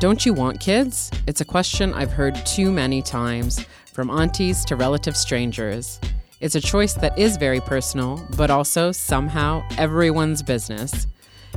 Don't 0.00 0.24
you 0.24 0.32
want 0.32 0.60
kids? 0.60 1.10
It's 1.26 1.40
a 1.40 1.44
question 1.44 1.92
I've 1.92 2.12
heard 2.12 2.36
too 2.46 2.70
many 2.70 3.02
times, 3.02 3.66
from 3.92 4.10
aunties 4.10 4.64
to 4.66 4.76
relative 4.76 5.16
strangers. 5.16 5.98
It's 6.40 6.54
a 6.54 6.60
choice 6.60 6.92
that 6.94 7.18
is 7.18 7.36
very 7.36 7.58
personal, 7.58 8.24
but 8.36 8.48
also 8.48 8.92
somehow 8.92 9.64
everyone's 9.76 10.40
business. 10.40 11.08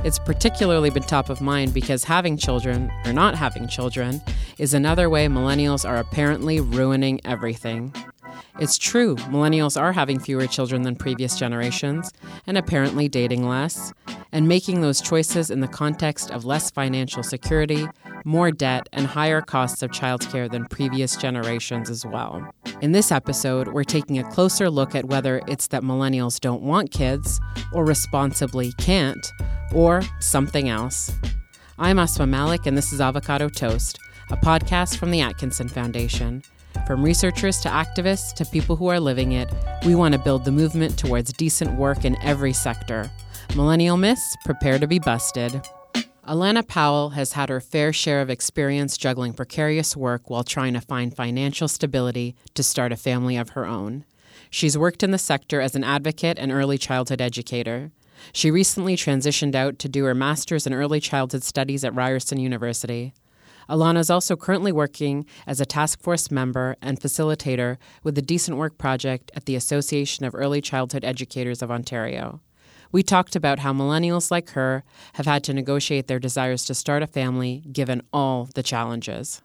It's 0.02 0.18
particularly 0.18 0.90
been 0.90 1.04
top 1.04 1.30
of 1.30 1.40
mind 1.40 1.72
because 1.72 2.02
having 2.02 2.36
children, 2.36 2.90
or 3.04 3.12
not 3.12 3.36
having 3.36 3.68
children, 3.68 4.20
is 4.58 4.74
another 4.74 5.08
way 5.08 5.28
millennials 5.28 5.88
are 5.88 5.98
apparently 5.98 6.58
ruining 6.58 7.20
everything. 7.24 7.94
It's 8.58 8.76
true, 8.76 9.14
millennials 9.30 9.80
are 9.80 9.92
having 9.92 10.18
fewer 10.18 10.48
children 10.48 10.82
than 10.82 10.96
previous 10.96 11.38
generations, 11.38 12.12
and 12.48 12.58
apparently 12.58 13.08
dating 13.08 13.46
less, 13.46 13.92
and 14.32 14.48
making 14.48 14.80
those 14.80 15.00
choices 15.00 15.50
in 15.50 15.60
the 15.60 15.68
context 15.68 16.30
of 16.30 16.44
less 16.44 16.70
financial 16.70 17.22
security, 17.22 17.86
more 18.24 18.50
debt, 18.50 18.88
and 18.92 19.06
higher 19.06 19.40
costs 19.40 19.82
of 19.82 19.90
childcare 19.90 20.50
than 20.50 20.66
previous 20.66 21.16
generations 21.16 21.90
as 21.90 22.06
well. 22.06 22.52
In 22.80 22.92
this 22.92 23.12
episode, 23.12 23.68
we're 23.68 23.84
taking 23.84 24.18
a 24.18 24.30
closer 24.30 24.70
look 24.70 24.94
at 24.94 25.04
whether 25.04 25.42
it's 25.46 25.68
that 25.68 25.82
millennials 25.82 26.40
don't 26.40 26.62
want 26.62 26.90
kids, 26.90 27.40
or 27.72 27.84
responsibly 27.84 28.72
can't, 28.78 29.30
or 29.72 30.02
something 30.20 30.68
else. 30.68 31.12
I'm 31.78 31.98
Asma 31.98 32.26
Malik, 32.26 32.66
and 32.66 32.76
this 32.76 32.92
is 32.92 33.00
Avocado 33.00 33.48
Toast, 33.48 33.98
a 34.30 34.36
podcast 34.36 34.96
from 34.96 35.10
the 35.10 35.20
Atkinson 35.20 35.68
Foundation. 35.68 36.42
From 36.86 37.02
researchers 37.02 37.58
to 37.60 37.68
activists 37.68 38.32
to 38.34 38.44
people 38.46 38.76
who 38.76 38.88
are 38.88 38.98
living 38.98 39.32
it, 39.32 39.48
we 39.84 39.94
want 39.94 40.12
to 40.14 40.18
build 40.18 40.44
the 40.44 40.52
movement 40.52 40.98
towards 40.98 41.32
decent 41.34 41.78
work 41.78 42.04
in 42.04 42.16
every 42.22 42.52
sector. 42.52 43.10
Millennial 43.54 43.96
myths, 43.96 44.36
prepare 44.44 44.78
to 44.78 44.86
be 44.86 44.98
busted. 44.98 45.60
Alana 46.26 46.66
Powell 46.66 47.10
has 47.10 47.32
had 47.32 47.48
her 47.48 47.60
fair 47.60 47.92
share 47.92 48.22
of 48.22 48.30
experience 48.30 48.96
juggling 48.96 49.34
precarious 49.34 49.96
work 49.96 50.30
while 50.30 50.44
trying 50.44 50.72
to 50.72 50.80
find 50.80 51.14
financial 51.14 51.68
stability 51.68 52.34
to 52.54 52.62
start 52.62 52.92
a 52.92 52.96
family 52.96 53.36
of 53.36 53.50
her 53.50 53.66
own. 53.66 54.04
She's 54.48 54.78
worked 54.78 55.02
in 55.02 55.10
the 55.10 55.18
sector 55.18 55.60
as 55.60 55.74
an 55.74 55.84
advocate 55.84 56.38
and 56.38 56.50
early 56.50 56.78
childhood 56.78 57.20
educator. 57.20 57.90
She 58.32 58.50
recently 58.50 58.96
transitioned 58.96 59.54
out 59.54 59.78
to 59.80 59.88
do 59.88 60.04
her 60.04 60.14
master's 60.14 60.66
in 60.66 60.72
early 60.72 61.00
childhood 61.00 61.42
studies 61.42 61.84
at 61.84 61.94
Ryerson 61.94 62.38
University. 62.38 63.12
Alana 63.68 63.98
is 63.98 64.10
also 64.10 64.36
currently 64.36 64.72
working 64.72 65.26
as 65.46 65.60
a 65.60 65.66
task 65.66 66.00
force 66.00 66.30
member 66.30 66.76
and 66.80 67.00
facilitator 67.00 67.78
with 68.02 68.14
the 68.14 68.22
Decent 68.22 68.56
Work 68.56 68.78
Project 68.78 69.30
at 69.34 69.46
the 69.46 69.56
Association 69.56 70.24
of 70.24 70.34
Early 70.34 70.60
Childhood 70.60 71.04
Educators 71.04 71.62
of 71.62 71.70
Ontario. 71.70 72.40
We 72.92 73.02
talked 73.02 73.34
about 73.34 73.60
how 73.60 73.72
millennials 73.72 74.30
like 74.30 74.50
her 74.50 74.84
have 75.14 75.24
had 75.24 75.42
to 75.44 75.54
negotiate 75.54 76.08
their 76.08 76.18
desires 76.18 76.66
to 76.66 76.74
start 76.74 77.02
a 77.02 77.06
family 77.06 77.64
given 77.72 78.02
all 78.12 78.50
the 78.54 78.62
challenges. 78.62 79.40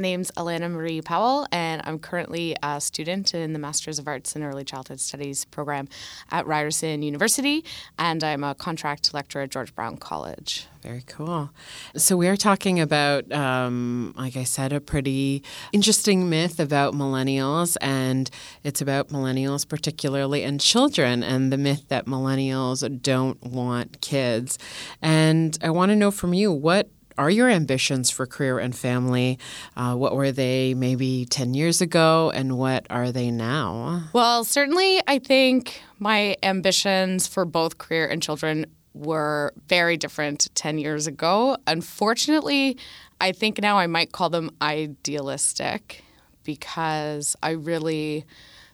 Name's 0.00 0.30
Alana 0.32 0.70
Marie 0.70 1.00
Powell, 1.00 1.46
and 1.52 1.82
I'm 1.84 1.98
currently 1.98 2.56
a 2.62 2.80
student 2.80 3.34
in 3.34 3.52
the 3.52 3.58
Masters 3.58 3.98
of 3.98 4.08
Arts 4.08 4.34
in 4.34 4.42
Early 4.42 4.64
Childhood 4.64 4.98
Studies 4.98 5.44
program 5.44 5.88
at 6.30 6.46
Ryerson 6.46 7.02
University, 7.02 7.64
and 7.98 8.24
I'm 8.24 8.42
a 8.42 8.54
contract 8.54 9.12
lecturer 9.14 9.42
at 9.42 9.50
George 9.50 9.74
Brown 9.74 9.96
College. 9.96 10.66
Very 10.82 11.04
cool. 11.06 11.50
So, 11.94 12.16
we 12.16 12.26
are 12.28 12.36
talking 12.36 12.80
about, 12.80 13.30
um, 13.32 14.14
like 14.16 14.36
I 14.36 14.44
said, 14.44 14.72
a 14.72 14.80
pretty 14.80 15.42
interesting 15.72 16.30
myth 16.30 16.58
about 16.58 16.94
millennials, 16.94 17.76
and 17.82 18.30
it's 18.64 18.80
about 18.80 19.08
millennials 19.08 19.68
particularly 19.68 20.42
and 20.42 20.60
children, 20.60 21.22
and 21.22 21.52
the 21.52 21.58
myth 21.58 21.84
that 21.88 22.06
millennials 22.06 23.02
don't 23.02 23.42
want 23.42 24.00
kids. 24.00 24.58
And 25.02 25.58
I 25.62 25.70
want 25.70 25.90
to 25.90 25.96
know 25.96 26.10
from 26.10 26.32
you 26.32 26.50
what 26.50 26.88
are 27.20 27.28
your 27.28 27.50
ambitions 27.50 28.08
for 28.08 28.26
career 28.26 28.58
and 28.58 28.74
family? 28.74 29.38
Uh, 29.76 29.94
what 29.94 30.16
were 30.16 30.32
they 30.32 30.72
maybe 30.72 31.26
10 31.26 31.52
years 31.52 31.82
ago, 31.82 32.32
and 32.34 32.56
what 32.56 32.86
are 32.88 33.12
they 33.12 33.30
now? 33.30 34.04
Well, 34.14 34.42
certainly, 34.42 35.02
I 35.06 35.18
think 35.18 35.82
my 35.98 36.38
ambitions 36.42 37.26
for 37.26 37.44
both 37.44 37.76
career 37.76 38.06
and 38.06 38.22
children 38.22 38.64
were 38.94 39.52
very 39.68 39.98
different 39.98 40.48
10 40.54 40.78
years 40.78 41.06
ago. 41.06 41.58
Unfortunately, 41.66 42.78
I 43.20 43.32
think 43.32 43.60
now 43.60 43.76
I 43.76 43.86
might 43.86 44.12
call 44.12 44.30
them 44.30 44.50
idealistic 44.62 46.02
because 46.42 47.36
I 47.42 47.50
really 47.50 48.24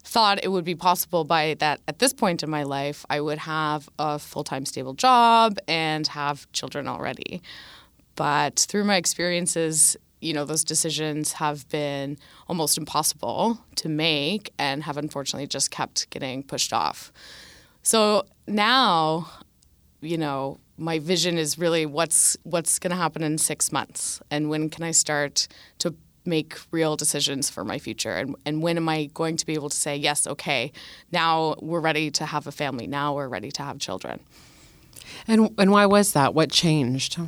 thought 0.05 0.39
it 0.45 0.53
would 0.53 0.65
be 0.65 0.77
possible 0.77 1.25
by 1.25 1.57
that 1.59 1.81
at 1.89 1.99
this 1.99 2.13
point 2.13 2.45
in 2.45 2.49
my 2.49 2.63
life 2.63 3.05
I 3.11 3.21
would 3.21 3.39
have 3.39 3.89
a 3.99 4.21
full-time 4.21 4.65
stable 4.65 4.95
job 4.95 5.59
and 5.67 6.07
have 6.07 6.51
children 6.53 6.87
already. 6.87 7.43
But 8.16 8.59
through 8.59 8.84
my 8.84 8.97
experiences, 8.97 9.97
you 10.21 10.32
know, 10.32 10.44
those 10.44 10.65
decisions 10.65 11.34
have 11.34 11.69
been 11.69 12.19
almost 12.49 12.78
impossible 12.78 13.60
to 13.77 13.88
make 13.88 14.53
and 14.59 14.82
have 14.82 14.97
unfortunately 14.97 15.47
just 15.47 15.71
kept 15.71 16.09
getting 16.10 16.43
pushed 16.43 16.72
off. 16.72 17.12
So 17.82 18.25
now, 18.49 19.31
you 20.00 20.16
know, 20.16 20.59
my 20.78 20.99
vision 20.99 21.38
is 21.38 21.59
really 21.59 21.87
what's 21.87 22.37
what's 22.43 22.78
going 22.78 22.91
to 22.91 22.97
happen 22.97 23.22
in 23.22 23.38
6 23.38 23.72
months 23.72 24.21
and 24.31 24.50
when 24.50 24.69
can 24.69 24.84
I 24.84 24.91
start 24.91 25.48
to 25.78 25.94
make 26.25 26.59
real 26.71 26.97
decisions 26.97 27.48
for 27.48 27.65
my 27.65 27.78
future? 27.78 28.10
And, 28.10 28.34
and 28.44 28.62
when 28.62 28.77
am 28.77 28.88
I 28.88 29.06
going 29.15 29.37
to 29.37 29.47
be 29.47 29.54
able 29.54 29.71
to 29.71 29.77
say 29.77 29.97
yes 29.97 30.27
okay 30.27 30.72
now 31.12 31.54
we're 31.60 31.81
ready 31.81 32.10
to 32.10 32.27
have 32.27 32.47
a 32.47 32.53
family. 32.53 32.87
Now 32.87 33.15
we're 33.15 33.28
ready 33.28 33.50
to 33.53 33.62
have 33.62 33.78
children. 33.78 34.21
And 35.27 35.54
and 35.56 35.71
why 35.71 35.87
was 35.87 36.12
that? 36.12 36.34
What 36.34 36.50
changed 36.50 37.19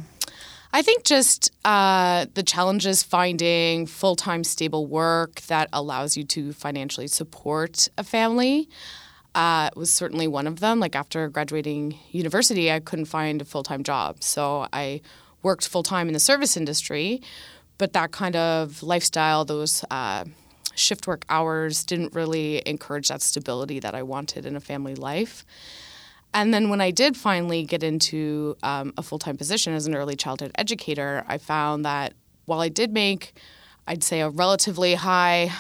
I 0.73 0.83
think 0.83 1.05
just 1.05 1.51
uh, 1.65 2.27
the 2.35 2.43
challenges 2.43 3.03
finding 3.03 3.87
full 3.87 4.17
time 4.17 4.45
stable 4.45 4.87
work 4.87 5.41
that 5.43 5.69
allows 5.73 6.17
you 6.17 6.25
to 6.25 6.53
financially 6.53 7.07
support 7.07 7.89
a 7.97 8.05
family 8.05 8.69
uh, 9.35 9.71
was 9.77 9.93
certainly 9.93 10.29
one 10.29 10.47
of 10.47 10.61
them. 10.61 10.79
Like 10.79 10.95
after 10.95 11.29
graduating 11.29 11.99
university, 12.11 12.71
I 12.71 12.81
couldn't 12.81 13.07
find 13.07 13.41
a 13.41 13.45
full 13.45 13.63
time 13.63 13.83
job. 13.83 14.23
So 14.23 14.67
I 14.73 15.01
worked 15.43 15.67
full 15.67 15.83
time 15.83 16.09
in 16.09 16.13
the 16.13 16.21
service 16.21 16.57
industry, 16.57 17.23
but 17.79 17.95
that 17.95 18.11
kind 18.11 18.37
of 18.37 18.83
lifestyle, 18.83 19.47
those 19.47 19.85
uh, 19.91 20.25
shift 20.75 21.07
work 21.07 21.25
hours, 21.31 21.85
didn't 21.85 22.15
really 22.15 22.63
encourage 22.67 23.09
that 23.09 23.23
stability 23.23 23.81
that 23.81 23.95
I 23.95 24.03
wanted 24.03 24.45
in 24.45 24.55
a 24.55 24.61
family 24.61 24.95
life. 24.95 25.47
And 26.35 26.53
then 26.53 26.69
when 26.69 26.81
I 26.81 26.91
did 26.91 27.17
finally 27.17 27.65
get 27.65 27.83
into 27.83 28.57
um, 28.63 28.93
a 28.97 29.03
full 29.03 29.19
time 29.19 29.37
position 29.37 29.73
as 29.73 29.87
an 29.87 29.95
early 29.95 30.17
childhood 30.17 30.53
educator, 30.57 31.25
I 31.27 31.39
found 31.39 31.85
that 31.85 32.15
while 32.45 32.61
I 32.61 32.69
did 32.69 32.93
make, 32.93 33.35
I'd 33.87 34.03
say, 34.03 34.21
a 34.21 34.29
relatively 34.29 34.95
high 34.95 35.53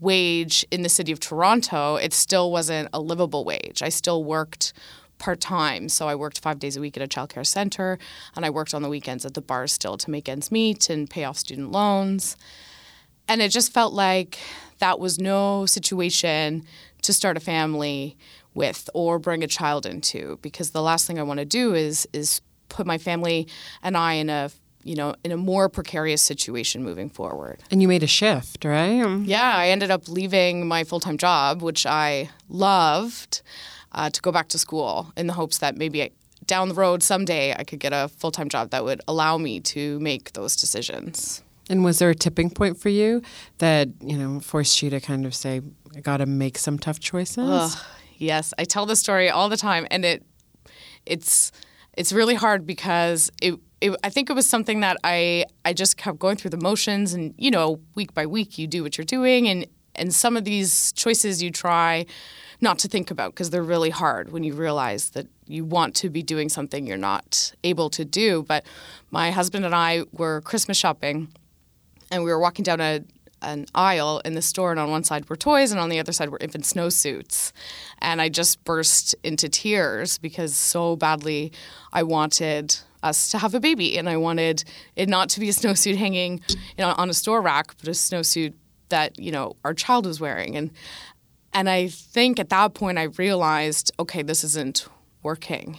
wage 0.00 0.64
in 0.70 0.82
the 0.82 0.88
city 0.88 1.12
of 1.12 1.20
Toronto, 1.20 1.96
it 1.96 2.12
still 2.12 2.50
wasn't 2.50 2.88
a 2.92 3.00
livable 3.00 3.44
wage. 3.44 3.82
I 3.82 3.88
still 3.88 4.24
worked 4.24 4.72
part 5.18 5.40
time. 5.40 5.88
So 5.88 6.08
I 6.08 6.14
worked 6.14 6.40
five 6.40 6.58
days 6.58 6.76
a 6.76 6.80
week 6.80 6.96
at 6.96 7.02
a 7.02 7.06
childcare 7.06 7.46
center, 7.46 7.98
and 8.36 8.44
I 8.44 8.50
worked 8.50 8.74
on 8.74 8.82
the 8.82 8.88
weekends 8.88 9.24
at 9.24 9.34
the 9.34 9.40
bar 9.40 9.66
still 9.66 9.96
to 9.96 10.10
make 10.10 10.28
ends 10.28 10.50
meet 10.50 10.90
and 10.90 11.08
pay 11.08 11.24
off 11.24 11.38
student 11.38 11.70
loans. 11.70 12.36
And 13.28 13.40
it 13.40 13.50
just 13.50 13.72
felt 13.72 13.94
like 13.94 14.38
that 14.78 14.98
was 14.98 15.18
no 15.18 15.66
situation 15.66 16.64
to 17.02 17.12
start 17.12 17.36
a 17.36 17.40
family 17.40 18.16
with 18.54 18.88
or 18.94 19.18
bring 19.18 19.42
a 19.42 19.46
child 19.46 19.86
into 19.86 20.38
because 20.42 20.70
the 20.70 20.82
last 20.82 21.06
thing 21.06 21.18
I 21.18 21.22
want 21.22 21.38
to 21.40 21.44
do 21.44 21.74
is 21.74 22.06
is 22.12 22.40
put 22.68 22.86
my 22.86 22.98
family 22.98 23.46
and 23.82 23.96
I 23.96 24.14
in 24.14 24.30
a 24.30 24.50
you 24.82 24.94
know 24.94 25.14
in 25.24 25.32
a 25.32 25.36
more 25.36 25.68
precarious 25.68 26.22
situation 26.22 26.82
moving 26.82 27.08
forward. 27.08 27.62
And 27.70 27.82
you 27.82 27.88
made 27.88 28.02
a 28.02 28.06
shift, 28.08 28.64
right? 28.64 29.04
Yeah, 29.24 29.56
I 29.56 29.68
ended 29.68 29.90
up 29.90 30.08
leaving 30.08 30.66
my 30.66 30.84
full-time 30.84 31.18
job 31.18 31.62
which 31.62 31.86
I 31.86 32.30
loved 32.48 33.42
uh, 33.92 34.10
to 34.10 34.20
go 34.20 34.32
back 34.32 34.48
to 34.48 34.58
school 34.58 35.12
in 35.16 35.26
the 35.26 35.32
hopes 35.34 35.58
that 35.58 35.76
maybe 35.76 36.02
I, 36.02 36.10
down 36.46 36.68
the 36.68 36.74
road 36.74 37.02
someday 37.02 37.54
I 37.54 37.64
could 37.64 37.80
get 37.80 37.92
a 37.92 38.08
full-time 38.08 38.48
job 38.48 38.70
that 38.70 38.84
would 38.84 39.00
allow 39.08 39.38
me 39.38 39.60
to 39.60 39.98
make 40.00 40.32
those 40.32 40.56
decisions. 40.56 41.42
And 41.70 41.82
was 41.82 41.98
there 41.98 42.10
a 42.10 42.14
tipping 42.14 42.50
point 42.50 42.78
for 42.78 42.90
you 42.90 43.22
that, 43.58 43.88
you 44.00 44.18
know, 44.18 44.38
forced 44.40 44.82
you 44.82 44.90
to 44.90 45.00
kind 45.00 45.24
of 45.24 45.34
say, 45.34 45.62
I 45.96 46.00
got 46.00 46.18
to 46.18 46.26
make 46.26 46.58
some 46.58 46.78
tough 46.78 47.00
choices? 47.00 47.38
Ugh, 47.38 47.78
Yes, 48.18 48.54
I 48.58 48.64
tell 48.64 48.86
the 48.86 48.96
story 48.96 49.30
all 49.30 49.48
the 49.48 49.56
time, 49.56 49.86
and 49.90 50.04
it 50.04 50.22
it's 51.06 51.52
it's 51.96 52.12
really 52.12 52.34
hard 52.34 52.66
because 52.66 53.30
it, 53.40 53.54
it, 53.80 53.94
I 54.02 54.10
think 54.10 54.30
it 54.30 54.32
was 54.32 54.48
something 54.48 54.80
that 54.80 54.96
I 55.04 55.46
I 55.64 55.72
just 55.72 55.96
kept 55.96 56.18
going 56.18 56.36
through 56.36 56.50
the 56.50 56.56
motions, 56.58 57.12
and 57.14 57.34
you 57.36 57.50
know, 57.50 57.80
week 57.94 58.14
by 58.14 58.26
week, 58.26 58.58
you 58.58 58.66
do 58.66 58.82
what 58.82 58.98
you're 58.98 59.04
doing, 59.04 59.48
and 59.48 59.66
and 59.94 60.14
some 60.14 60.36
of 60.36 60.44
these 60.44 60.92
choices 60.92 61.42
you 61.42 61.50
try 61.50 62.06
not 62.60 62.78
to 62.78 62.88
think 62.88 63.10
about 63.10 63.32
because 63.32 63.50
they're 63.50 63.62
really 63.62 63.90
hard 63.90 64.32
when 64.32 64.42
you 64.42 64.54
realize 64.54 65.10
that 65.10 65.26
you 65.46 65.64
want 65.64 65.94
to 65.96 66.08
be 66.08 66.22
doing 66.22 66.48
something 66.48 66.86
you're 66.86 66.96
not 66.96 67.52
able 67.62 67.90
to 67.90 68.04
do. 68.04 68.42
But 68.42 68.64
my 69.10 69.30
husband 69.30 69.64
and 69.64 69.74
I 69.74 70.04
were 70.12 70.40
Christmas 70.40 70.76
shopping, 70.76 71.28
and 72.10 72.24
we 72.24 72.30
were 72.30 72.40
walking 72.40 72.62
down 72.62 72.80
a 72.80 73.04
an 73.44 73.66
aisle 73.74 74.20
in 74.24 74.34
the 74.34 74.42
store, 74.42 74.70
and 74.70 74.80
on 74.80 74.90
one 74.90 75.04
side 75.04 75.28
were 75.28 75.36
toys, 75.36 75.70
and 75.70 75.80
on 75.80 75.88
the 75.88 75.98
other 75.98 76.12
side 76.12 76.30
were 76.30 76.38
infant 76.40 76.64
snowsuits. 76.64 77.52
And 77.98 78.20
I 78.20 78.28
just 78.28 78.64
burst 78.64 79.14
into 79.22 79.48
tears 79.48 80.18
because 80.18 80.54
so 80.56 80.96
badly 80.96 81.52
I 81.92 82.02
wanted 82.02 82.76
us 83.02 83.30
to 83.30 83.38
have 83.38 83.54
a 83.54 83.60
baby, 83.60 83.98
and 83.98 84.08
I 84.08 84.16
wanted 84.16 84.64
it 84.96 85.08
not 85.08 85.28
to 85.30 85.40
be 85.40 85.48
a 85.48 85.52
snowsuit 85.60 85.96
hanging 85.96 86.40
you 86.48 86.56
know, 86.78 86.94
on 86.96 87.10
a 87.10 87.14
store 87.14 87.40
rack, 87.40 87.76
but 87.78 87.88
a 87.88 87.92
snowsuit 87.92 88.54
that 88.88 89.18
you 89.18 89.32
know 89.32 89.56
our 89.64 89.74
child 89.74 90.06
was 90.06 90.20
wearing. 90.20 90.56
And 90.56 90.70
and 91.52 91.68
I 91.70 91.88
think 91.88 92.40
at 92.40 92.48
that 92.48 92.74
point 92.74 92.98
I 92.98 93.04
realized, 93.04 93.92
okay, 94.00 94.22
this 94.22 94.42
isn't 94.42 94.88
working 95.22 95.78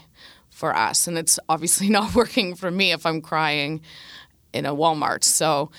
for 0.50 0.76
us, 0.76 1.08
and 1.08 1.18
it's 1.18 1.40
obviously 1.50 1.90
not 2.00 2.16
working 2.16 2.56
for 2.56 2.72
me 2.72 2.92
if 2.92 3.06
I'm 3.06 3.22
crying 3.22 3.82
in 4.54 4.66
a 4.66 4.74
Walmart. 4.74 5.24
So. 5.24 5.72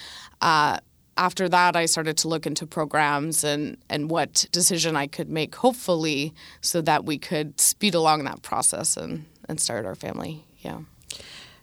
Uh, 0.43 0.79
after 1.17 1.49
that, 1.49 1.77
I 1.77 1.87
started 1.87 2.17
to 2.19 2.29
look 2.29 2.47
into 2.47 2.67
programs 2.67 3.43
and, 3.43 3.79
and 3.89 4.11
what 4.11 4.47
decision 4.53 4.97
I 4.97 5.07
could 5.07 5.31
make, 5.31 5.55
hopefully, 5.55 6.35
so 6.61 6.81
that 6.83 7.05
we 7.05 7.19
could 7.19 7.61
speed 7.61 7.95
along 7.95 8.25
that 8.25 8.43
process 8.43 8.97
and, 8.97 9.25
and 9.49 9.61
start 9.61 9.87
our 9.87 9.95
family. 9.95 10.45
Yeah. 10.61 10.81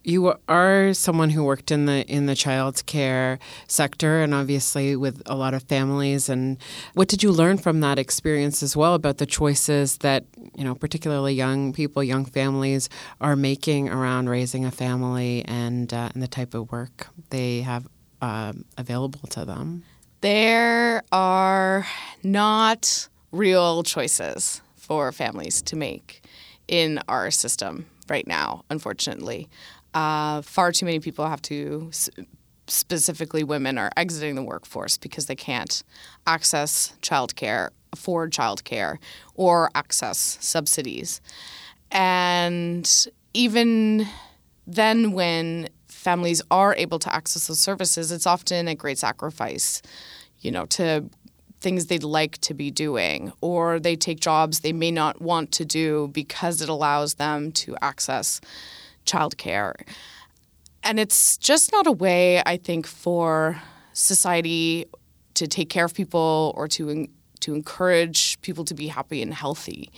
You 0.05 0.35
are 0.50 0.94
someone 0.94 1.29
who 1.29 1.45
worked 1.45 1.71
in 1.71 1.85
the 1.85 2.05
in 2.07 2.25
the 2.25 2.35
child 2.35 2.85
care 2.85 3.39
sector, 3.69 4.21
and 4.21 4.33
obviously 4.33 4.97
with 4.97 5.21
a 5.25 5.35
lot 5.35 5.53
of 5.53 5.63
families. 5.63 6.27
And 6.27 6.57
what 6.94 7.07
did 7.07 7.23
you 7.23 7.31
learn 7.31 7.57
from 7.57 7.79
that 7.79 7.97
experience 7.97 8.61
as 8.61 8.75
well 8.75 8.95
about 8.95 9.17
the 9.17 9.25
choices 9.25 10.00
that 10.00 10.25
you 10.55 10.65
know, 10.65 10.75
particularly 10.75 11.33
young 11.33 11.71
people, 11.71 12.03
young 12.03 12.25
families, 12.25 12.89
are 13.21 13.38
making 13.38 13.89
around 13.89 14.29
raising 14.29 14.65
a 14.65 14.71
family 14.71 15.45
and 15.45 15.94
uh, 15.94 16.09
and 16.13 16.21
the 16.21 16.27
type 16.27 16.53
of 16.53 16.69
work 16.69 17.07
they 17.29 17.61
have 17.61 17.88
uh, 18.23 18.53
available 18.77 19.27
to 19.27 19.43
them? 19.43 19.83
There 20.21 21.03
are 21.11 21.85
not 22.23 23.09
real 23.33 23.83
choices 23.83 24.61
for 24.77 25.11
families 25.11 25.61
to 25.63 25.75
make 25.75 26.23
in 26.69 27.01
our 27.09 27.29
system 27.31 27.85
right 28.07 28.25
now, 28.25 28.63
unfortunately. 28.69 29.49
Uh, 29.93 30.41
far 30.41 30.71
too 30.71 30.85
many 30.85 31.01
people 31.01 31.27
have 31.27 31.41
to, 31.41 31.91
specifically 32.67 33.43
women, 33.43 33.77
are 33.77 33.91
exiting 33.97 34.35
the 34.35 34.43
workforce 34.43 34.97
because 34.97 35.25
they 35.25 35.35
can't 35.35 35.83
access 36.25 36.95
childcare, 37.01 37.71
afford 37.91 38.31
childcare, 38.31 38.99
or 39.35 39.69
access 39.75 40.37
subsidies. 40.39 41.19
And 41.91 42.89
even 43.33 44.07
then, 44.65 45.11
when 45.11 45.67
families 46.03 46.41
are 46.51 46.75
able 46.75 47.00
to 47.00 47.13
access 47.13 47.47
those 47.47 47.59
services, 47.59 48.11
it's 48.11 48.27
often 48.27 48.67
a 48.67 48.75
great 48.75 48.97
sacrifice, 48.97 49.81
you 50.41 50.51
know, 50.51 50.65
to 50.67 51.09
things 51.61 51.85
they'd 51.88 52.03
like 52.03 52.38
to 52.39 52.53
be 52.53 52.69
doing, 52.69 53.31
or 53.41 53.79
they 53.79 53.95
take 53.95 54.19
jobs 54.19 54.59
they 54.59 54.73
may 54.73 54.91
not 54.91 55.21
want 55.21 55.51
to 55.53 55.65
do 55.65 56.09
because 56.09 56.61
it 56.61 56.69
allows 56.69 57.15
them 57.15 57.51
to 57.53 57.75
access 57.81 58.41
childcare. 59.05 59.73
And 60.83 61.00
it's 61.00 61.38
just 61.38 61.71
not 61.71 61.88
a 61.88 61.91
way, 61.91 62.44
I 62.45 62.57
think, 62.57 62.85
for 62.85 63.61
society 63.94 64.85
to 65.35 65.47
take 65.47 65.69
care 65.69 65.85
of 65.85 65.94
people 65.94 66.53
or 66.57 66.67
to 66.67 67.07
to 67.39 67.53
encourage 67.53 68.39
people 68.41 68.63
to 68.65 68.73
be 68.73 68.88
happy 68.88 69.21
and 69.21 69.33
healthy 69.33 69.91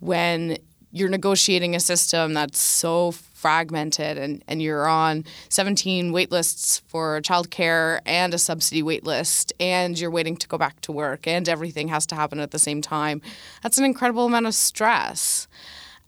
when 0.00 0.58
you're 0.92 1.08
negotiating 1.08 1.74
a 1.74 1.80
system 1.80 2.34
that's 2.34 2.60
so 2.60 3.12
fragmented 3.12 4.18
and, 4.18 4.44
and 4.46 4.62
you're 4.62 4.86
on 4.86 5.24
17 5.48 6.12
wait 6.12 6.30
lists 6.30 6.78
for 6.86 7.20
childcare 7.22 8.00
and 8.06 8.32
a 8.34 8.38
subsidy 8.38 8.82
wait 8.82 9.04
list 9.04 9.52
and 9.58 9.98
you're 9.98 10.10
waiting 10.10 10.36
to 10.36 10.46
go 10.46 10.56
back 10.56 10.80
to 10.82 10.92
work 10.92 11.26
and 11.26 11.48
everything 11.48 11.88
has 11.88 12.06
to 12.06 12.14
happen 12.14 12.38
at 12.38 12.52
the 12.52 12.58
same 12.58 12.80
time. 12.80 13.20
That's 13.62 13.78
an 13.78 13.84
incredible 13.84 14.26
amount 14.26 14.46
of 14.46 14.54
stress. 14.54 15.48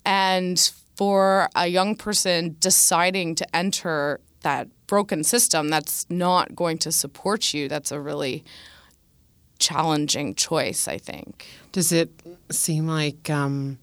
And 0.05 0.71
for 0.95 1.49
a 1.55 1.67
young 1.67 1.95
person 1.95 2.55
deciding 2.59 3.35
to 3.35 3.55
enter 3.55 4.21
that 4.41 4.67
broken 4.87 5.23
system 5.23 5.69
that's 5.69 6.05
not 6.09 6.55
going 6.55 6.77
to 6.77 6.91
support 6.91 7.53
you, 7.53 7.67
that's 7.67 7.91
a 7.91 7.99
really 7.99 8.43
challenging 9.57 10.35
choice, 10.35 10.87
I 10.87 10.99
think. 10.99 11.47
Does 11.71 11.91
it 11.91 12.11
seem 12.51 12.87
like 12.87 13.29
um, 13.29 13.79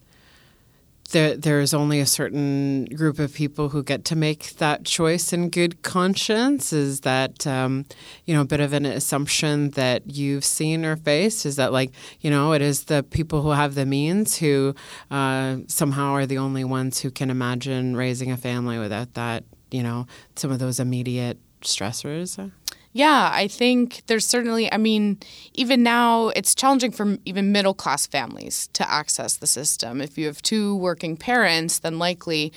there, 1.13 1.37
there's 1.37 1.73
only 1.73 1.99
a 1.99 2.05
certain 2.05 2.85
group 2.85 3.17
of 3.19 3.33
people 3.33 3.69
who 3.69 3.81
get 3.81 4.03
to 4.05 4.15
make 4.15 4.55
that 4.57 4.83
choice 4.83 5.31
in 5.31 5.49
good 5.49 5.81
conscience? 5.81 6.73
Is 6.73 7.01
that, 7.01 7.47
um, 7.47 7.85
you 8.25 8.33
know, 8.33 8.41
a 8.41 8.45
bit 8.45 8.59
of 8.59 8.73
an 8.73 8.85
assumption 8.85 9.69
that 9.71 10.11
you've 10.11 10.43
seen 10.43 10.83
or 10.83 10.97
faced? 10.97 11.45
Is 11.45 11.55
that 11.55 11.71
like, 11.71 11.91
you 12.19 12.29
know, 12.29 12.51
it 12.51 12.61
is 12.61 12.85
the 12.85 13.03
people 13.03 13.41
who 13.41 13.51
have 13.51 13.75
the 13.75 13.85
means 13.85 14.37
who 14.37 14.75
uh, 15.09 15.57
somehow 15.67 16.11
are 16.13 16.25
the 16.25 16.37
only 16.37 16.65
ones 16.65 16.99
who 16.99 17.09
can 17.09 17.29
imagine 17.29 17.95
raising 17.95 18.31
a 18.31 18.37
family 18.37 18.77
without 18.77 19.13
that, 19.13 19.45
you 19.71 19.83
know, 19.83 20.05
some 20.35 20.51
of 20.51 20.59
those 20.59 20.79
immediate 20.79 21.37
stressors? 21.61 22.51
Yeah, 22.95 23.31
I 23.33 23.47
think 23.47 24.03
there's 24.05 24.25
certainly, 24.25 24.71
I 24.71 24.77
mean, 24.77 25.17
even 25.55 25.81
now 25.81 26.29
it's 26.29 26.53
challenging 26.53 26.91
for 26.91 27.17
even 27.25 27.51
middle 27.51 27.73
class 27.73 28.05
families 28.05 28.69
to 28.73 28.89
access 28.89 29.37
the 29.37 29.47
system. 29.47 29.99
If 29.99 30.15
you 30.15 30.27
have 30.27 30.43
two 30.43 30.75
working 30.75 31.17
parents, 31.17 31.79
then 31.79 31.97
likely 31.97 32.53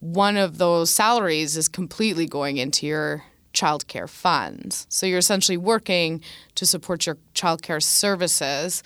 one 0.00 0.38
of 0.38 0.56
those 0.56 0.90
salaries 0.90 1.58
is 1.58 1.68
completely 1.68 2.26
going 2.26 2.56
into 2.56 2.86
your 2.86 3.24
childcare 3.52 4.08
funds. 4.08 4.86
So 4.88 5.04
you're 5.04 5.18
essentially 5.18 5.58
working 5.58 6.22
to 6.54 6.64
support 6.64 7.04
your 7.04 7.18
childcare 7.34 7.82
services. 7.82 8.82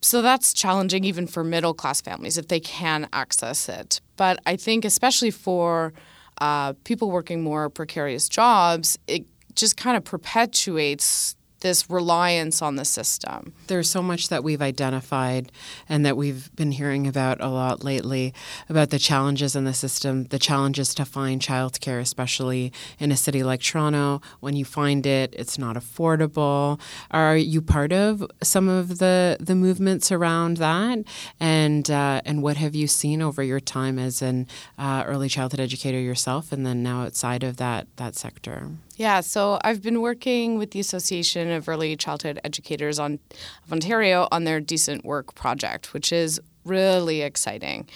So 0.00 0.20
that's 0.20 0.52
challenging 0.52 1.04
even 1.04 1.28
for 1.28 1.44
middle 1.44 1.74
class 1.74 2.00
families 2.00 2.38
if 2.38 2.48
they 2.48 2.60
can 2.60 3.08
access 3.12 3.68
it. 3.68 4.00
But 4.16 4.40
I 4.46 4.56
think, 4.56 4.84
especially 4.84 5.30
for 5.30 5.92
uh, 6.40 6.72
people 6.84 7.10
working 7.10 7.42
more 7.42 7.70
precarious 7.70 8.28
jobs, 8.28 8.98
it 9.06 9.24
just 9.54 9.76
kind 9.76 9.96
of 9.96 10.04
perpetuates 10.04 11.36
this 11.60 11.90
reliance 11.90 12.62
on 12.62 12.76
the 12.76 12.84
system. 12.84 13.52
There's 13.66 13.90
so 13.90 14.02
much 14.02 14.28
that 14.28 14.44
we've 14.44 14.62
identified 14.62 15.50
and 15.88 16.04
that 16.06 16.16
we've 16.16 16.54
been 16.54 16.72
hearing 16.72 17.06
about 17.06 17.40
a 17.40 17.48
lot 17.48 17.84
lately 17.84 18.32
about 18.68 18.90
the 18.90 18.98
challenges 18.98 19.56
in 19.56 19.64
the 19.64 19.74
system, 19.74 20.24
the 20.24 20.38
challenges 20.38 20.94
to 20.94 21.04
find 21.04 21.40
childcare, 21.40 22.00
especially 22.00 22.72
in 22.98 23.10
a 23.10 23.16
city 23.16 23.42
like 23.42 23.60
Toronto. 23.60 24.20
When 24.40 24.56
you 24.56 24.64
find 24.64 25.04
it, 25.06 25.34
it's 25.36 25.58
not 25.58 25.76
affordable. 25.76 26.80
Are 27.10 27.36
you 27.36 27.60
part 27.60 27.92
of 27.92 28.24
some 28.42 28.68
of 28.68 28.98
the 28.98 29.36
the 29.40 29.54
movements 29.54 30.12
around 30.12 30.58
that? 30.58 30.98
And 31.40 31.90
uh, 31.90 32.22
and 32.24 32.42
what 32.42 32.56
have 32.56 32.74
you 32.74 32.86
seen 32.86 33.22
over 33.22 33.42
your 33.42 33.60
time 33.60 33.98
as 33.98 34.22
an 34.22 34.46
uh, 34.78 35.04
early 35.06 35.28
childhood 35.28 35.60
educator 35.60 36.00
yourself, 36.00 36.52
and 36.52 36.64
then 36.64 36.82
now 36.82 37.02
outside 37.02 37.42
of 37.42 37.56
that 37.56 37.86
that 37.96 38.14
sector? 38.14 38.70
Yeah, 38.98 39.20
so 39.20 39.60
I've 39.62 39.80
been 39.80 40.00
working 40.00 40.58
with 40.58 40.72
the 40.72 40.80
Association 40.80 41.52
of 41.52 41.68
Early 41.68 41.94
Childhood 41.94 42.40
Educators 42.42 42.98
on, 42.98 43.20
of 43.64 43.72
Ontario 43.72 44.26
on 44.32 44.42
their 44.42 44.58
Decent 44.58 45.04
Work 45.04 45.36
project, 45.36 45.94
which 45.94 46.12
is 46.12 46.40
really 46.64 47.22
exciting. 47.22 47.88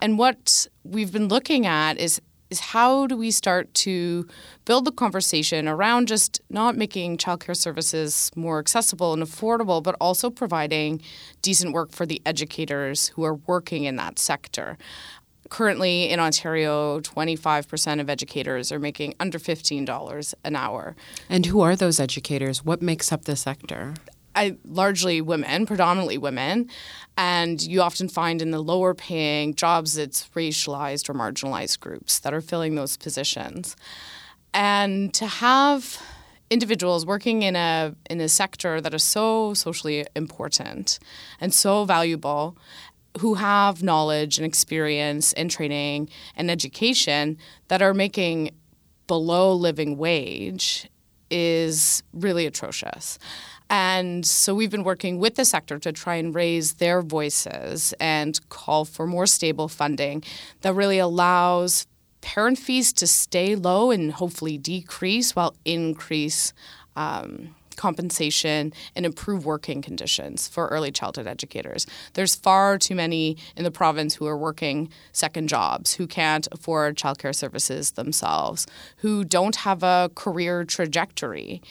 And 0.00 0.16
what 0.16 0.68
we've 0.84 1.12
been 1.12 1.26
looking 1.26 1.66
at 1.66 1.98
is 1.98 2.20
is 2.50 2.60
how 2.60 3.06
do 3.08 3.16
we 3.16 3.32
start 3.32 3.72
to 3.74 4.28
build 4.64 4.84
the 4.84 4.92
conversation 4.92 5.66
around 5.66 6.06
just 6.06 6.40
not 6.50 6.76
making 6.76 7.16
childcare 7.16 7.56
services 7.56 8.30
more 8.36 8.60
accessible 8.60 9.12
and 9.12 9.22
affordable, 9.22 9.82
but 9.82 9.96
also 10.00 10.30
providing 10.30 11.00
decent 11.42 11.72
work 11.72 11.90
for 11.90 12.06
the 12.06 12.22
educators 12.26 13.08
who 13.08 13.24
are 13.24 13.34
working 13.34 13.84
in 13.84 13.96
that 13.96 14.18
sector 14.20 14.76
currently 15.48 16.10
in 16.10 16.20
Ontario, 16.20 17.00
25% 17.00 18.00
of 18.00 18.10
educators 18.10 18.72
are 18.72 18.78
making 18.78 19.14
under 19.20 19.38
$15 19.38 20.34
an 20.44 20.56
hour. 20.56 20.96
And 21.28 21.46
who 21.46 21.60
are 21.60 21.76
those 21.76 22.00
educators? 22.00 22.64
What 22.64 22.82
makes 22.82 23.12
up 23.12 23.24
the 23.24 23.36
sector? 23.36 23.94
I, 24.36 24.56
largely 24.64 25.20
women, 25.20 25.64
predominantly 25.64 26.18
women, 26.18 26.68
and 27.16 27.62
you 27.62 27.82
often 27.82 28.08
find 28.08 28.42
in 28.42 28.50
the 28.50 28.60
lower 28.60 28.94
paying 28.94 29.54
jobs 29.54 29.96
it's 29.96 30.28
racialized 30.30 31.08
or 31.08 31.14
marginalized 31.14 31.78
groups 31.80 32.18
that 32.20 32.34
are 32.34 32.40
filling 32.40 32.74
those 32.74 32.96
positions. 32.96 33.76
And 34.52 35.14
to 35.14 35.26
have 35.26 36.02
individuals 36.50 37.06
working 37.06 37.42
in 37.42 37.56
a 37.56 37.94
in 38.10 38.20
a 38.20 38.28
sector 38.28 38.80
that 38.80 38.92
is 38.92 39.02
so 39.02 39.54
socially 39.54 40.06
important 40.14 40.98
and 41.40 41.54
so 41.54 41.84
valuable 41.84 42.56
who 43.20 43.34
have 43.34 43.82
knowledge 43.82 44.38
and 44.38 44.46
experience 44.46 45.32
and 45.34 45.50
training 45.50 46.08
and 46.36 46.50
education 46.50 47.38
that 47.68 47.82
are 47.82 47.94
making 47.94 48.50
below 49.06 49.52
living 49.52 49.96
wage 49.96 50.88
is 51.30 52.02
really 52.12 52.46
atrocious. 52.46 53.18
And 53.70 54.26
so 54.26 54.54
we've 54.54 54.70
been 54.70 54.84
working 54.84 55.18
with 55.18 55.36
the 55.36 55.44
sector 55.44 55.78
to 55.78 55.92
try 55.92 56.16
and 56.16 56.34
raise 56.34 56.74
their 56.74 57.02
voices 57.02 57.94
and 57.98 58.38
call 58.48 58.84
for 58.84 59.06
more 59.06 59.26
stable 59.26 59.68
funding 59.68 60.22
that 60.60 60.74
really 60.74 60.98
allows 60.98 61.86
parent 62.20 62.58
fees 62.58 62.92
to 62.94 63.06
stay 63.06 63.54
low 63.54 63.90
and 63.90 64.12
hopefully 64.12 64.58
decrease 64.58 65.34
while 65.34 65.54
increase 65.64 66.52
um, 66.96 67.54
compensation 67.76 68.72
and 68.94 69.04
improve 69.06 69.44
working 69.44 69.82
conditions 69.82 70.48
for 70.48 70.68
early 70.68 70.90
childhood 70.90 71.26
educators. 71.26 71.86
There's 72.14 72.34
far 72.34 72.78
too 72.78 72.94
many 72.94 73.36
in 73.56 73.64
the 73.64 73.70
province 73.70 74.14
who 74.14 74.26
are 74.26 74.36
working 74.36 74.88
second 75.12 75.48
jobs, 75.48 75.94
who 75.94 76.06
can't 76.06 76.48
afford 76.52 76.96
childcare 76.96 77.34
services 77.34 77.92
themselves, 77.92 78.66
who 78.98 79.24
don't 79.24 79.56
have 79.56 79.82
a 79.82 80.10
career 80.14 80.64
trajectory. 80.64 81.62